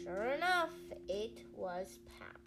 Sure 0.03 0.25
enough, 0.25 0.71
it 1.09 1.39
was 1.57 1.99
Pap. 2.19 2.39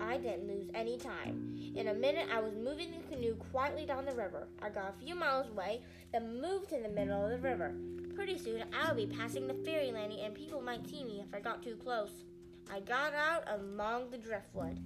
I 0.00 0.16
didn't 0.16 0.48
lose 0.48 0.68
any 0.74 0.96
time. 0.96 1.56
In 1.76 1.88
a 1.88 1.94
minute, 1.94 2.28
I 2.32 2.40
was 2.40 2.54
moving 2.54 2.90
the 2.90 3.14
canoe 3.14 3.34
quietly 3.52 3.86
down 3.86 4.06
the 4.06 4.14
river. 4.14 4.48
I 4.62 4.70
got 4.70 4.94
a 4.94 5.04
few 5.04 5.14
miles 5.14 5.48
away, 5.48 5.82
then 6.12 6.40
moved 6.40 6.70
to 6.70 6.80
the 6.80 6.88
middle 6.88 7.24
of 7.24 7.30
the 7.30 7.38
river. 7.38 7.74
Pretty 8.14 8.38
soon, 8.38 8.64
I'll 8.72 8.94
be 8.94 9.06
passing 9.06 9.46
the 9.46 9.54
ferry 9.54 9.92
landing, 9.92 10.20
and 10.20 10.34
people 10.34 10.62
might 10.62 10.88
see 10.88 11.04
me 11.04 11.22
if 11.26 11.34
I 11.34 11.40
got 11.40 11.62
too 11.62 11.76
close. 11.76 12.24
I 12.72 12.80
got 12.80 13.14
out 13.14 13.44
among 13.48 14.10
the 14.10 14.18
driftwood. 14.18 14.78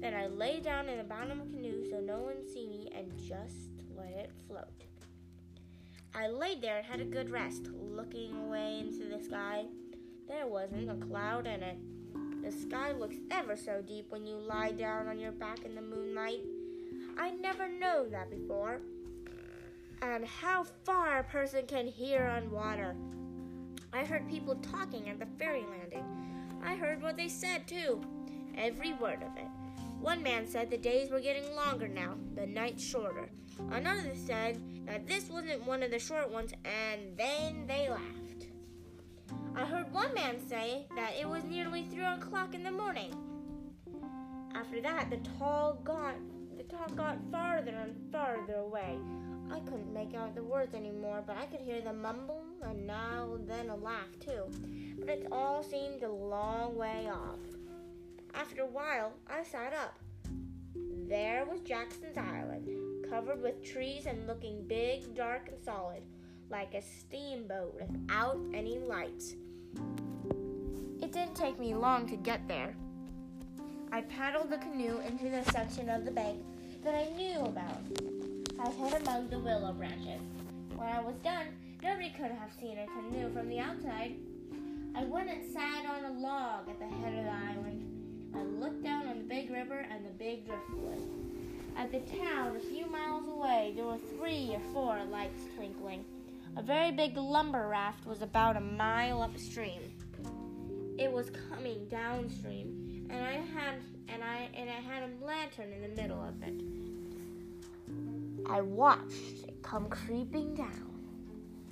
Then 0.00 0.14
I 0.14 0.26
lay 0.28 0.60
down 0.60 0.88
in 0.88 0.98
the 0.98 1.04
bottom 1.04 1.40
of 1.40 1.50
the 1.50 1.56
canoe 1.56 1.88
so 1.90 2.00
no 2.00 2.20
one 2.20 2.46
see 2.52 2.66
me 2.66 2.90
and 2.94 3.12
just 3.18 3.70
let 3.96 4.10
it 4.10 4.30
float. 4.46 4.84
I 6.14 6.28
laid 6.28 6.60
there 6.60 6.78
and 6.78 6.86
had 6.86 7.00
a 7.00 7.04
good 7.04 7.30
rest, 7.30 7.68
looking 7.72 8.36
away 8.36 8.80
into 8.80 9.06
the 9.06 9.22
sky. 9.22 9.64
There 10.28 10.46
wasn't 10.46 10.90
a 10.90 11.06
cloud 11.06 11.46
in 11.46 11.62
it. 11.62 11.78
The 12.42 12.50
sky 12.50 12.90
looks 12.90 13.16
ever 13.30 13.56
so 13.56 13.82
deep 13.86 14.06
when 14.08 14.26
you 14.26 14.34
lie 14.36 14.72
down 14.72 15.06
on 15.06 15.20
your 15.20 15.30
back 15.30 15.64
in 15.64 15.76
the 15.76 15.80
moonlight. 15.80 16.40
I 17.16 17.30
never 17.30 17.68
known 17.68 18.10
that 18.10 18.30
before. 18.30 18.80
And 20.00 20.26
how 20.26 20.64
far 20.84 21.20
a 21.20 21.24
person 21.24 21.66
can 21.66 21.86
hear 21.86 22.24
on 22.24 22.50
water. 22.50 22.96
I 23.92 24.04
heard 24.04 24.28
people 24.28 24.56
talking 24.56 25.08
at 25.08 25.20
the 25.20 25.26
ferry 25.38 25.64
landing. 25.70 26.04
I 26.64 26.74
heard 26.74 27.00
what 27.00 27.16
they 27.16 27.28
said, 27.28 27.68
too. 27.68 28.00
Every 28.56 28.92
word 28.94 29.22
of 29.22 29.36
it. 29.36 29.46
One 30.00 30.20
man 30.20 30.48
said 30.48 30.68
the 30.68 30.78
days 30.78 31.10
were 31.10 31.20
getting 31.20 31.54
longer 31.54 31.86
now, 31.86 32.16
the 32.34 32.46
nights 32.46 32.82
shorter. 32.82 33.30
Another 33.70 34.14
said 34.16 34.60
that 34.86 35.06
this 35.06 35.30
wasn't 35.30 35.64
one 35.64 35.84
of 35.84 35.92
the 35.92 35.98
short 36.00 36.28
ones, 36.28 36.52
and 36.64 37.16
then 37.16 37.66
they 37.68 37.88
laughed. 37.88 38.31
I 39.54 39.66
heard 39.66 39.92
one 39.92 40.14
man 40.14 40.38
say 40.48 40.86
that 40.96 41.12
it 41.20 41.28
was 41.28 41.44
nearly 41.44 41.84
three 41.84 42.04
o'clock 42.04 42.54
in 42.54 42.62
the 42.62 42.70
morning. 42.70 43.14
After 44.54 44.80
that, 44.80 45.10
the 45.10 45.18
tall 45.38 45.74
got 45.84 46.14
the 46.56 46.64
talk 46.64 46.94
got 46.96 47.18
farther 47.30 47.70
and 47.70 47.94
farther 48.10 48.54
away. 48.54 48.98
I 49.50 49.60
couldn't 49.60 49.92
make 49.92 50.14
out 50.14 50.34
the 50.34 50.42
words 50.42 50.74
anymore, 50.74 51.22
but 51.26 51.36
I 51.36 51.44
could 51.46 51.60
hear 51.60 51.82
the 51.82 51.92
mumble 51.92 52.42
and 52.62 52.86
now 52.86 53.34
and 53.34 53.48
then 53.48 53.68
a 53.68 53.76
laugh 53.76 54.18
too. 54.20 54.44
But 54.98 55.10
it 55.10 55.26
all 55.30 55.62
seemed 55.62 56.02
a 56.02 56.10
long 56.10 56.74
way 56.76 57.08
off. 57.12 57.38
After 58.34 58.62
a 58.62 58.66
while, 58.66 59.12
I 59.28 59.42
sat 59.42 59.74
up. 59.74 59.98
There 61.08 61.44
was 61.44 61.60
Jackson's 61.60 62.16
Island, 62.16 63.06
covered 63.10 63.42
with 63.42 63.62
trees 63.62 64.06
and 64.06 64.26
looking 64.26 64.66
big, 64.66 65.14
dark, 65.14 65.48
and 65.48 65.62
solid, 65.62 66.02
like 66.52 66.74
a 66.74 66.82
steamboat 66.82 67.74
without 67.80 68.38
any 68.52 68.78
lights. 68.78 69.34
It 71.00 71.10
didn't 71.10 71.34
take 71.34 71.58
me 71.58 71.74
long 71.74 72.06
to 72.08 72.16
get 72.16 72.46
there. 72.46 72.76
I 73.90 74.02
paddled 74.02 74.50
the 74.50 74.58
canoe 74.58 75.00
into 75.00 75.30
the 75.30 75.50
section 75.50 75.88
of 75.88 76.04
the 76.04 76.10
bank 76.10 76.44
that 76.84 76.94
I 76.94 77.08
knew 77.16 77.40
about. 77.40 77.80
I 78.60 78.68
hid 78.70 79.00
among 79.00 79.30
the 79.30 79.38
willow 79.38 79.72
branches. 79.72 80.20
When 80.76 80.88
I 80.88 81.00
was 81.00 81.14
done, 81.24 81.46
nobody 81.82 82.10
could 82.10 82.30
have 82.30 82.52
seen 82.60 82.78
a 82.78 82.86
canoe 82.86 83.32
from 83.32 83.48
the 83.48 83.58
outside. 83.58 84.14
I 84.94 85.04
went 85.04 85.30
and 85.30 85.50
sat 85.52 85.86
on 85.86 86.04
a 86.04 86.20
log 86.20 86.68
at 86.68 86.78
the 86.78 86.86
head 86.86 87.18
of 87.18 87.24
the 87.24 87.30
island. 87.30 88.34
I 88.36 88.42
looked 88.42 88.84
down 88.84 89.06
on 89.08 89.18
the 89.18 89.24
big 89.24 89.50
river 89.50 89.86
and 89.90 90.04
the 90.04 90.10
big 90.10 90.46
driftwood. 90.46 91.00
At 91.78 91.90
the 91.90 92.00
town, 92.00 92.56
a 92.56 92.60
few 92.60 92.86
miles 92.86 93.26
away, 93.26 93.72
there 93.74 93.86
were 93.86 93.98
three 94.18 94.50
or 94.52 94.60
four 94.74 95.02
lights 95.10 95.44
twinkling. 95.56 96.04
A 96.54 96.62
very 96.62 96.92
big 96.92 97.16
lumber 97.16 97.66
raft 97.68 98.06
was 98.06 98.20
about 98.20 98.56
a 98.56 98.60
mile 98.60 99.22
upstream. 99.22 99.80
It 100.98 101.10
was 101.10 101.30
coming 101.48 101.86
downstream 101.88 103.06
and 103.10 103.24
I 103.24 103.32
had 103.32 103.74
and 104.08 104.22
I 104.22 104.50
and 104.54 104.68
I 104.68 104.80
had 104.80 105.02
a 105.02 105.24
lantern 105.24 105.72
in 105.72 105.82
the 105.82 106.02
middle 106.02 106.22
of 106.22 106.42
it. 106.42 106.62
I 108.50 108.60
watched 108.60 109.48
it 109.48 109.62
come 109.62 109.88
creeping 109.88 110.54
down. 110.54 110.90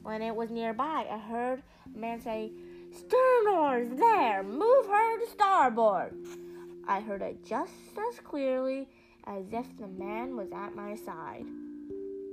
When 0.03 0.23
it 0.23 0.35
was 0.35 0.51
nearby, 0.51 1.07
I 1.11 1.19
heard 1.19 1.63
a 1.95 1.99
man 1.99 2.21
say, 2.21 2.51
Stern 2.91 3.49
oars 3.49 3.91
there! 3.99 4.43
Move 4.43 4.87
her 4.87 5.19
to 5.19 5.31
starboard! 5.31 6.15
I 6.89 7.01
heard 7.01 7.21
it 7.21 7.45
just 7.45 7.73
as 8.09 8.19
clearly 8.21 8.89
as 9.25 9.45
if 9.53 9.77
the 9.77 9.89
man 9.89 10.37
was 10.37 10.51
at 10.53 10.75
my 10.75 10.95
side. 10.95 11.45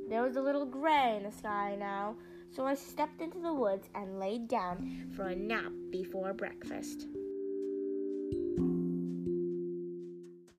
There 0.10 0.24
was 0.24 0.38
a 0.38 0.42
little 0.42 0.66
gray 0.66 1.18
in 1.18 1.24
the 1.24 1.32
sky 1.32 1.76
now, 1.78 2.16
so 2.58 2.66
I 2.66 2.74
stepped 2.74 3.22
into 3.22 3.38
the 3.38 3.54
woods 3.54 3.88
and 3.94 4.20
laid 4.20 4.48
down 4.48 5.12
for 5.16 5.28
a 5.28 5.36
nap 5.36 5.72
before 5.92 6.34
breakfast. 6.34 7.06